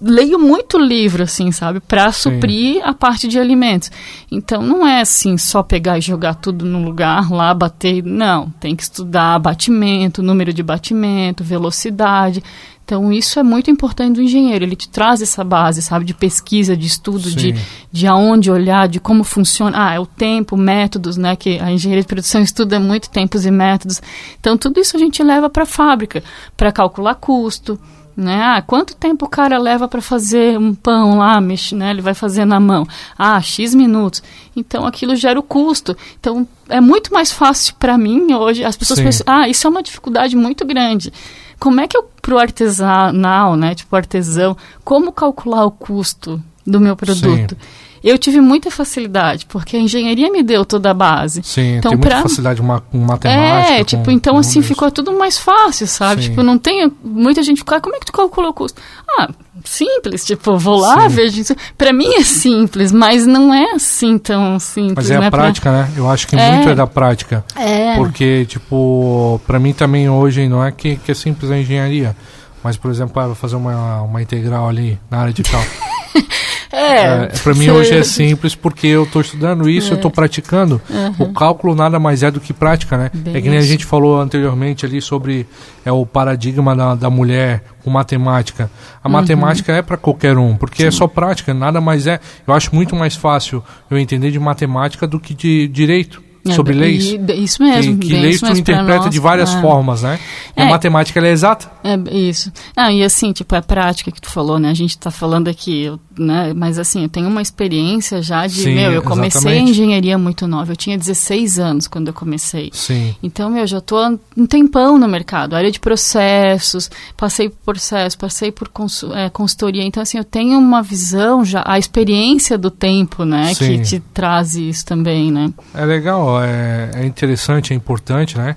[0.00, 1.80] leio muito livro, assim, sabe?
[1.80, 3.90] Para suprir a parte de alimentos.
[4.30, 8.04] Então, não é assim, só pegar e jogar tudo no lugar lá, bater.
[8.04, 12.42] Não, tem que estudar batimento, número de batimento, velocidade.
[12.88, 14.64] Então, isso é muito importante do engenheiro.
[14.64, 17.54] Ele te traz essa base, sabe, de pesquisa, de estudo, de,
[17.92, 19.88] de aonde olhar, de como funciona.
[19.88, 21.36] Ah, é o tempo, métodos, né?
[21.36, 24.00] Que a engenharia de produção estuda muito tempos e métodos.
[24.40, 26.24] Então, tudo isso a gente leva para a fábrica,
[26.56, 27.78] para calcular custo,
[28.16, 28.40] né?
[28.42, 31.90] Ah, quanto tempo o cara leva para fazer um pão lá, mexe, né?
[31.90, 32.88] Ele vai fazer na mão.
[33.18, 34.22] Ah, X minutos.
[34.56, 35.94] Então aquilo gera o custo.
[36.18, 38.64] Então é muito mais fácil para mim hoje.
[38.64, 39.04] As pessoas Sim.
[39.04, 41.12] pensam, ah, isso é uma dificuldade muito grande.
[41.58, 43.74] Como é que eu, pro artesanal, né?
[43.74, 47.56] Tipo artesão, como calcular o custo do meu produto?
[47.60, 51.42] Sim eu tive muita facilidade, porque a engenharia me deu toda a base.
[51.42, 52.22] Sim, então, tem muita pra...
[52.22, 53.72] facilidade com matemática.
[53.72, 56.22] É, tipo, então com assim ficou tudo mais fácil, sabe?
[56.22, 56.30] Sim.
[56.30, 56.92] Tipo, não tem.
[57.02, 58.80] Muita gente fica, ah, como é que tu calculou o custo?
[59.18, 59.28] Ah,
[59.64, 61.16] simples, tipo, vou lá, Sim.
[61.16, 61.56] vejo isso.
[61.76, 65.08] Pra mim é simples, mas não é assim tão simples.
[65.08, 65.26] Mas é né?
[65.26, 65.82] a prática, pra...
[65.82, 65.92] né?
[65.96, 66.52] Eu acho que é.
[66.52, 67.44] muito é da prática.
[67.56, 67.96] É.
[67.96, 72.16] Porque, tipo, pra mim também hoje não é que, que é simples a engenharia.
[72.62, 75.88] Mas, por exemplo, ah, fazer uma, uma integral ali na área de cálculo.
[76.70, 79.92] É, é para mim hoje é simples porque eu estou estudando isso, é.
[79.92, 80.78] eu estou praticando.
[80.90, 81.26] Uhum.
[81.26, 83.10] O cálculo nada mais é do que prática, né?
[83.14, 83.68] Bem é que nem isso.
[83.68, 85.46] a gente falou anteriormente ali sobre
[85.82, 88.70] é o paradigma da, da mulher com matemática.
[89.02, 89.14] A uhum.
[89.14, 90.96] matemática é para qualquer um, porque é Sim.
[90.96, 92.20] é só prática, nada mais é.
[92.46, 96.22] Eu acho muito mais fácil eu entender de matemática do que de direito.
[96.46, 97.16] É, sobre leis.
[97.36, 97.98] isso mesmo.
[97.98, 99.60] Que, que leis tu interpreta nós, de várias é.
[99.60, 100.18] formas, né?
[100.56, 101.70] E é, a matemática é exata.
[101.82, 102.52] É isso.
[102.76, 104.70] Ah, e assim, tipo, é prática que tu falou, né?
[104.70, 106.52] A gente está falando aqui, né?
[106.54, 109.66] Mas assim, eu tenho uma experiência já de, Sim, meu, eu comecei exatamente.
[109.66, 110.72] a engenharia muito nova.
[110.72, 112.70] Eu tinha 16 anos quando eu comecei.
[112.72, 113.14] Sim.
[113.22, 115.54] Então, meu, já estou um tempão no mercado.
[115.54, 118.70] Área de processos, passei por processo, passei por
[119.14, 119.82] é, consultoria.
[119.82, 123.52] Então, assim, eu tenho uma visão já, a experiência do tempo, né?
[123.54, 123.78] Sim.
[123.78, 125.52] Que te traz isso também, né?
[125.74, 128.56] É legal é, é interessante, é importante, né?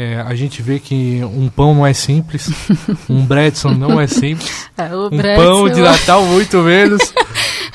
[0.00, 2.48] É, a gente vê que um pão não é simples,
[3.10, 7.12] um Bredson não é simples, é, um pão de Natal muito menos.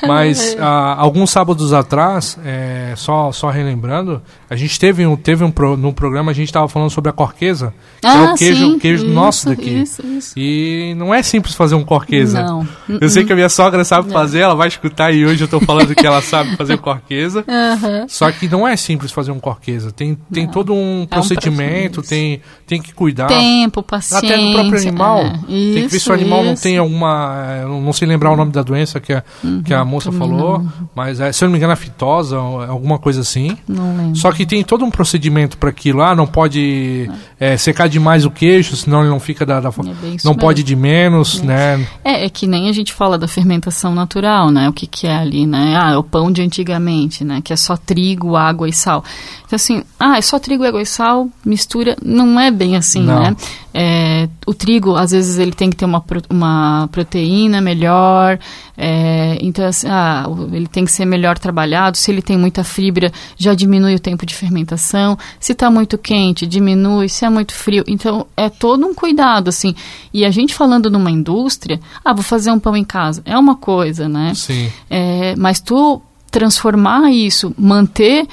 [0.06, 5.50] Mas ah, alguns sábados atrás, é, só, só relembrando, a gente teve um, teve um
[5.50, 8.72] pro, no programa a gente estava falando sobre a corqueza, que ah, é o queijo,
[8.72, 9.82] sim, queijo isso, nosso daqui.
[9.82, 10.32] Isso, isso.
[10.36, 12.42] E não é simples fazer um corqueza.
[12.42, 12.66] Não.
[13.00, 14.12] Eu sei que a minha sogra sabe não.
[14.14, 17.44] fazer, ela vai escutar e hoje eu estou falando que ela sabe fazer corqueza.
[17.46, 18.06] Uhum.
[18.08, 19.90] Só que não é simples fazer um corqueza.
[19.90, 23.26] Tem, tem todo um é procedimento, um tem, tem que cuidar.
[23.26, 24.28] Tempo, paciência.
[24.28, 25.20] Até no próprio animal.
[25.20, 25.30] É.
[25.48, 27.62] tem que ver se o animal não tem alguma.
[27.64, 30.58] Não, não sei lembrar o nome da doença que a, uhum, que a moça falou,
[30.58, 30.72] não.
[30.94, 33.56] mas é, se eu não me engano, a fitose, alguma coisa assim.
[33.68, 34.16] Não lembro.
[34.16, 36.02] Só que tem todo um procedimento para aquilo.
[36.02, 39.60] Ah, não pode é, secar demais o queijo, senão ele não fica da.
[39.60, 41.44] da é não pode de menos, é.
[41.44, 41.88] né?
[42.04, 44.68] É, é que nem a gente fala da fermentação natural, né?
[44.68, 45.76] O que, que é ali, né?
[45.80, 47.40] Ah, é o pão de antigamente, né?
[47.42, 49.04] Que é só trigo, água e sal.
[49.46, 51.96] Então, assim, ah, é só trigo, água e sal, mistura.
[52.04, 53.22] Não é bem assim, não.
[53.22, 53.36] né?
[53.72, 58.38] É, o trigo, às vezes, ele tem que ter uma, uma proteína melhor.
[58.76, 61.96] É, então, assim, ah, ele tem que ser melhor trabalhado.
[61.96, 65.18] Se ele tem muita fibra, já diminui o tempo de fermentação.
[65.40, 67.08] Se está muito quente, diminui.
[67.08, 67.82] Se é muito frio.
[67.88, 69.74] Então, é todo um cuidado, assim.
[70.12, 73.22] E a gente falando numa indústria, ah, vou fazer um pão em casa.
[73.24, 74.34] É uma coisa, né?
[74.34, 74.70] Sim.
[74.90, 76.02] É, mas tu
[76.34, 78.26] transformar isso, manter,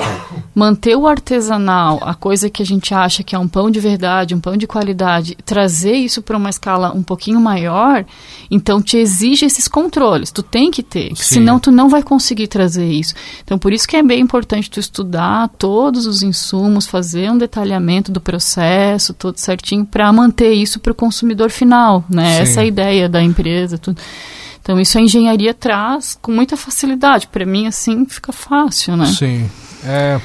[0.55, 4.33] manter o artesanal, a coisa que a gente acha que é um pão de verdade,
[4.33, 8.03] um pão de qualidade, trazer isso para uma escala um pouquinho maior,
[8.49, 10.31] então te exige esses controles.
[10.31, 11.35] Tu tem que ter, Sim.
[11.35, 13.13] senão tu não vai conseguir trazer isso.
[13.43, 18.11] Então por isso que é bem importante tu estudar todos os insumos, fazer um detalhamento
[18.11, 22.37] do processo, todo certinho para manter isso para o consumidor final, né?
[22.37, 22.41] Sim.
[22.41, 24.01] Essa é a ideia da empresa, tudo.
[24.61, 27.27] Então isso a engenharia traz com muita facilidade.
[27.27, 29.05] Para mim, assim, fica fácil, né?
[29.07, 29.49] Sim.
[29.83, 30.21] É,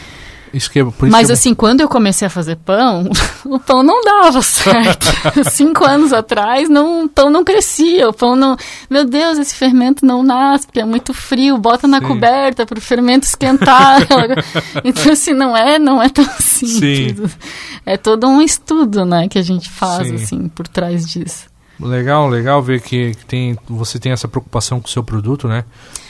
[0.97, 3.11] por Mas assim, quando eu comecei a fazer pão,
[3.45, 5.07] o pão não dava certo.
[5.51, 8.09] Cinco anos atrás, não, o pão não crescia.
[8.09, 8.57] O pão não.
[8.89, 11.59] Meu Deus, esse fermento não nasce, porque é muito frio.
[11.59, 12.07] Bota na Sim.
[12.07, 14.07] coberta para o fermento esquentar.
[14.85, 17.31] então, assim, não é, não é tão simples.
[17.31, 17.39] Sim.
[17.85, 20.15] É todo um estudo, né, que a gente faz, Sim.
[20.15, 21.47] assim, por trás disso.
[21.79, 25.65] Legal, legal ver que, tem, você tem essa preocupação com o seu produto, né?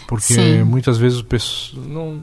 [0.06, 0.62] Porque Sim.
[0.62, 2.22] muitas vezes pessoa, não,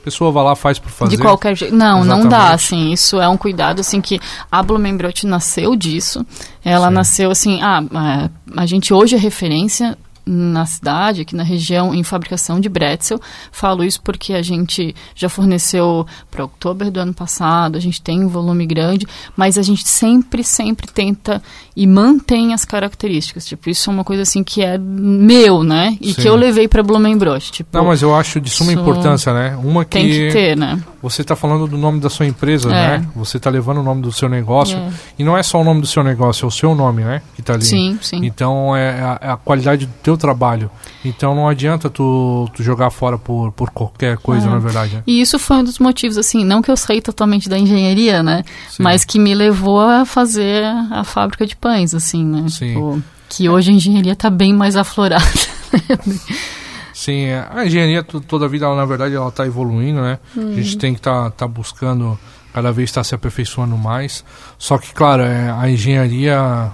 [0.00, 1.16] a pessoa vai lá faz por fazer.
[1.16, 1.74] De qualquer jeito.
[1.74, 2.22] Não, Exatamente.
[2.22, 2.92] não dá, assim.
[2.92, 6.24] Isso é um cuidado, assim, que a Blumenbrot nasceu disso.
[6.64, 6.94] Ela Sim.
[6.94, 12.60] nasceu, assim, ah, a gente hoje é referência na cidade, aqui na região, em fabricação
[12.60, 13.20] de bretzel.
[13.50, 18.24] Falo isso porque a gente já forneceu para outubro do ano passado, a gente tem
[18.24, 19.06] um volume grande,
[19.36, 21.42] mas a gente sempre, sempre tenta
[21.74, 23.46] e mantém as características.
[23.46, 25.96] Tipo, isso é uma coisa assim que é meu, né?
[26.00, 26.22] E Sim.
[26.22, 27.50] que eu levei para Blumenbroch.
[27.50, 29.58] Tipo, Não, mas eu acho de suma importância, né?
[29.62, 30.82] Uma que tem que ter, né?
[31.02, 32.98] Você está falando do nome da sua empresa, é.
[32.98, 33.06] né?
[33.16, 34.90] Você está levando o nome do seu negócio é.
[35.18, 37.22] e não é só o nome do seu negócio, é o seu nome, né?
[37.34, 37.64] Que está ali.
[37.64, 38.24] Sim, sim.
[38.24, 40.70] Então é a, é a qualidade do teu trabalho.
[41.04, 44.50] Então não adianta tu, tu jogar fora por, por qualquer coisa, é.
[44.50, 44.96] na verdade.
[44.96, 45.02] Né?
[45.06, 48.44] E isso foi um dos motivos, assim, não que eu saí totalmente da engenharia, né?
[48.70, 48.82] Sim.
[48.82, 52.46] Mas que me levou a fazer a fábrica de pães, assim, né?
[52.48, 52.68] Sim.
[52.68, 55.24] Tipo, que hoje a engenharia está bem mais aflorada.
[56.92, 60.18] Sim, é, a engenharia toda a vida, ela, na verdade, ela está evoluindo, né?
[60.36, 60.78] A gente uhum.
[60.78, 62.18] tem que estar tá, tá buscando
[62.52, 64.24] cada vez estar tá se aperfeiçoando mais.
[64.58, 66.70] Só que, claro, é, a engenharia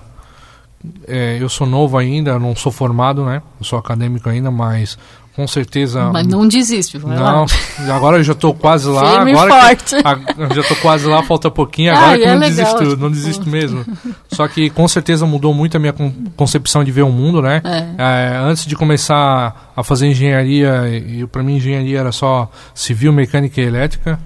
[1.07, 3.43] é, eu sou novo ainda, não sou formado, né?
[3.59, 4.97] Eu sou acadêmico ainda, mas
[5.39, 6.11] com certeza.
[6.13, 7.95] Mas não desiste, vai não, lá.
[7.95, 9.19] agora eu já estou quase lá.
[9.19, 9.95] Firme agora forte.
[9.95, 11.93] Que, a, já estou quase lá, falta pouquinho.
[11.93, 12.97] Agora ah, que é não legal, desisto, tipo...
[12.97, 13.85] não desisto mesmo.
[14.33, 15.95] Só que com certeza mudou muito a minha
[16.37, 17.63] concepção de ver o mundo, né?
[17.65, 18.35] É.
[18.35, 20.83] É, antes de começar a fazer engenharia,
[21.31, 24.19] para mim engenharia era só civil, mecânica e elétrica.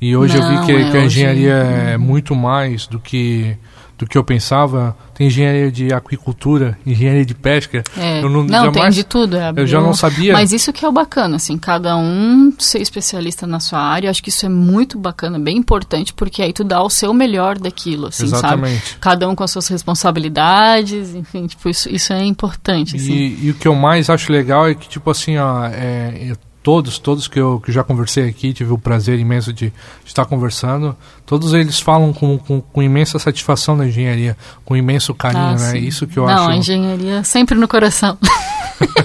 [0.00, 1.90] E hoje não, eu vi que, é, que a engenharia hoje...
[1.90, 3.58] é muito mais do que
[3.98, 4.96] do que eu pensava.
[5.14, 7.82] Tem engenharia de aquicultura, engenharia de pesca.
[7.96, 8.18] É.
[8.22, 9.36] Eu não, não jamais, tem de tudo.
[9.36, 10.34] É, eu já não sabia.
[10.34, 14.10] Mas isso que é o bacana, assim, cada um ser especialista na sua área.
[14.10, 17.58] Acho que isso é muito bacana, bem importante, porque aí tu dá o seu melhor
[17.58, 18.86] daquilo, assim, Exatamente.
[18.86, 18.98] sabe?
[19.00, 22.96] Cada um com as suas responsabilidades, enfim, tipo, isso, isso é importante.
[22.96, 23.12] Assim.
[23.12, 26.34] E, e, o que eu mais acho legal é que, tipo assim, ó, é,
[26.66, 30.24] todos, todos que eu que já conversei aqui, tive o prazer imenso de, de estar
[30.24, 35.54] conversando, todos eles falam com, com, com, imensa satisfação da engenharia, com imenso carinho, ah,
[35.54, 35.78] né?
[35.78, 36.42] Isso que eu Não, acho.
[36.42, 38.18] Não, a engenharia sempre no coração.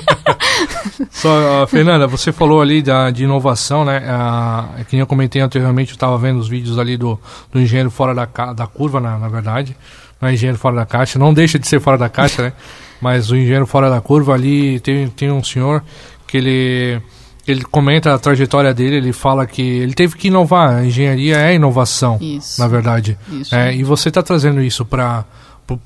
[1.11, 4.01] Só, uh, Fernanda, você falou ali da, de inovação, né?
[4.09, 7.19] Uh, que eu comentei anteriormente, eu estava vendo os vídeos ali do,
[7.51, 9.77] do engenheiro fora da, da curva, na, na verdade.
[10.19, 12.53] Não é engenheiro fora da caixa, não deixa de ser fora da caixa, né?
[12.99, 15.83] Mas o engenheiro fora da curva ali tem, tem um senhor
[16.25, 17.01] que ele
[17.47, 21.55] ele comenta a trajetória dele, ele fala que ele teve que inovar, a engenharia é
[21.55, 23.17] inovação, isso, na verdade.
[23.31, 23.55] Isso.
[23.55, 25.25] É, e você está trazendo isso para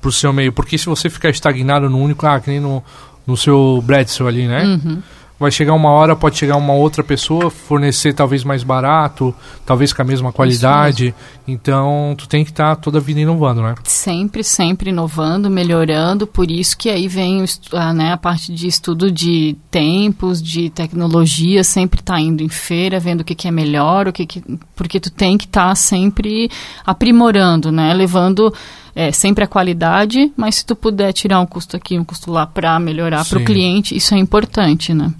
[0.04, 2.82] o seu meio, porque se você ficar estagnado no único, ah, que nem no,
[3.26, 4.64] no seu Bledsoe ali, né?
[4.64, 5.02] Uhum
[5.38, 9.34] vai chegar uma hora, pode chegar uma outra pessoa, fornecer talvez mais barato,
[9.64, 11.14] talvez com a mesma qualidade.
[11.46, 13.74] Então, tu tem que estar tá toda a vida inovando, né?
[13.84, 16.26] Sempre, sempre inovando, melhorando.
[16.26, 21.62] Por isso que aí vem a, né, a parte de estudo de tempos, de tecnologia,
[21.62, 24.42] sempre tá indo em feira, vendo o que, que é melhor, o que, que
[24.74, 26.50] porque tu tem que estar tá sempre
[26.84, 27.92] aprimorando, né?
[27.92, 28.52] Levando
[28.94, 32.46] é, sempre a qualidade, mas se tu puder tirar um custo aqui, um custo lá
[32.46, 35.12] para melhorar para o cliente, isso é importante, né?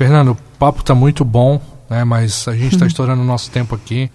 [0.00, 3.74] Fernando, o papo está muito bom, né, mas a gente está estourando o nosso tempo
[3.74, 4.10] aqui.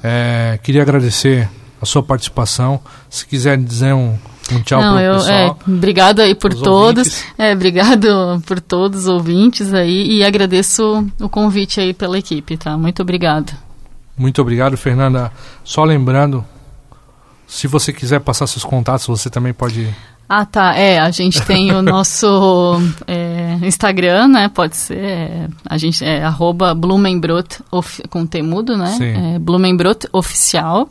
[0.00, 1.50] É, queria agradecer
[1.82, 2.78] a sua participação.
[3.10, 4.16] Se quiser dizer um,
[4.52, 5.36] um tchau para o pessoal.
[5.36, 7.24] É, obrigado aí por todos.
[7.36, 12.78] É, obrigado por todos os ouvintes aí e agradeço o convite aí pela equipe, tá?
[12.78, 13.52] Muito obrigado.
[14.16, 15.32] Muito obrigado, Fernanda.
[15.64, 16.44] Só lembrando,
[17.44, 19.92] se você quiser passar seus contatos, você também pode
[20.28, 20.74] ah, tá.
[20.76, 24.48] É, a gente tem o nosso é, Instagram, né?
[24.48, 24.98] Pode ser.
[24.98, 27.62] É, a gente é arroba Blumenbrot
[28.08, 28.94] com temudo, né?
[28.96, 29.34] Sim.
[29.34, 30.88] É, Blumenbrot Oficial.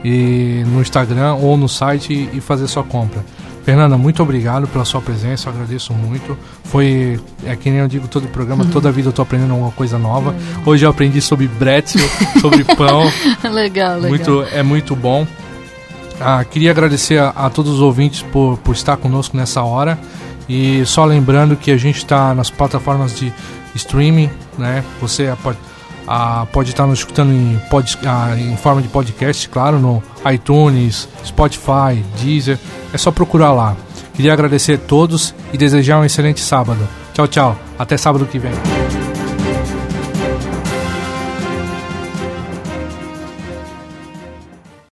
[0.04, 3.24] e no Instagram ou no site e fazer sua compra.
[3.70, 6.36] Fernanda, muito obrigado pela sua presença, eu agradeço muito.
[6.64, 9.52] Foi, é que nem eu digo todo o programa, toda a vida eu estou aprendendo
[9.52, 10.34] alguma coisa nova.
[10.66, 12.02] Hoje eu aprendi sobre bretzel,
[12.40, 13.04] sobre pão.
[13.44, 14.08] legal, legal.
[14.08, 15.24] Muito, é muito bom.
[16.20, 19.96] Ah, queria agradecer a, a, todos os ouvintes por, por estar conosco nessa hora.
[20.48, 23.32] E só lembrando que a gente está nas plataformas de
[23.76, 24.82] streaming, né?
[25.00, 25.58] Você pode
[26.12, 31.08] ah, pode estar nos escutando em, pod, ah, em forma de podcast, claro, no iTunes,
[31.24, 32.58] Spotify, Deezer.
[32.92, 33.76] É só procurar lá.
[34.12, 36.86] Queria agradecer a todos e desejar um excelente sábado.
[37.14, 37.56] Tchau, tchau.
[37.78, 38.79] Até sábado que vem.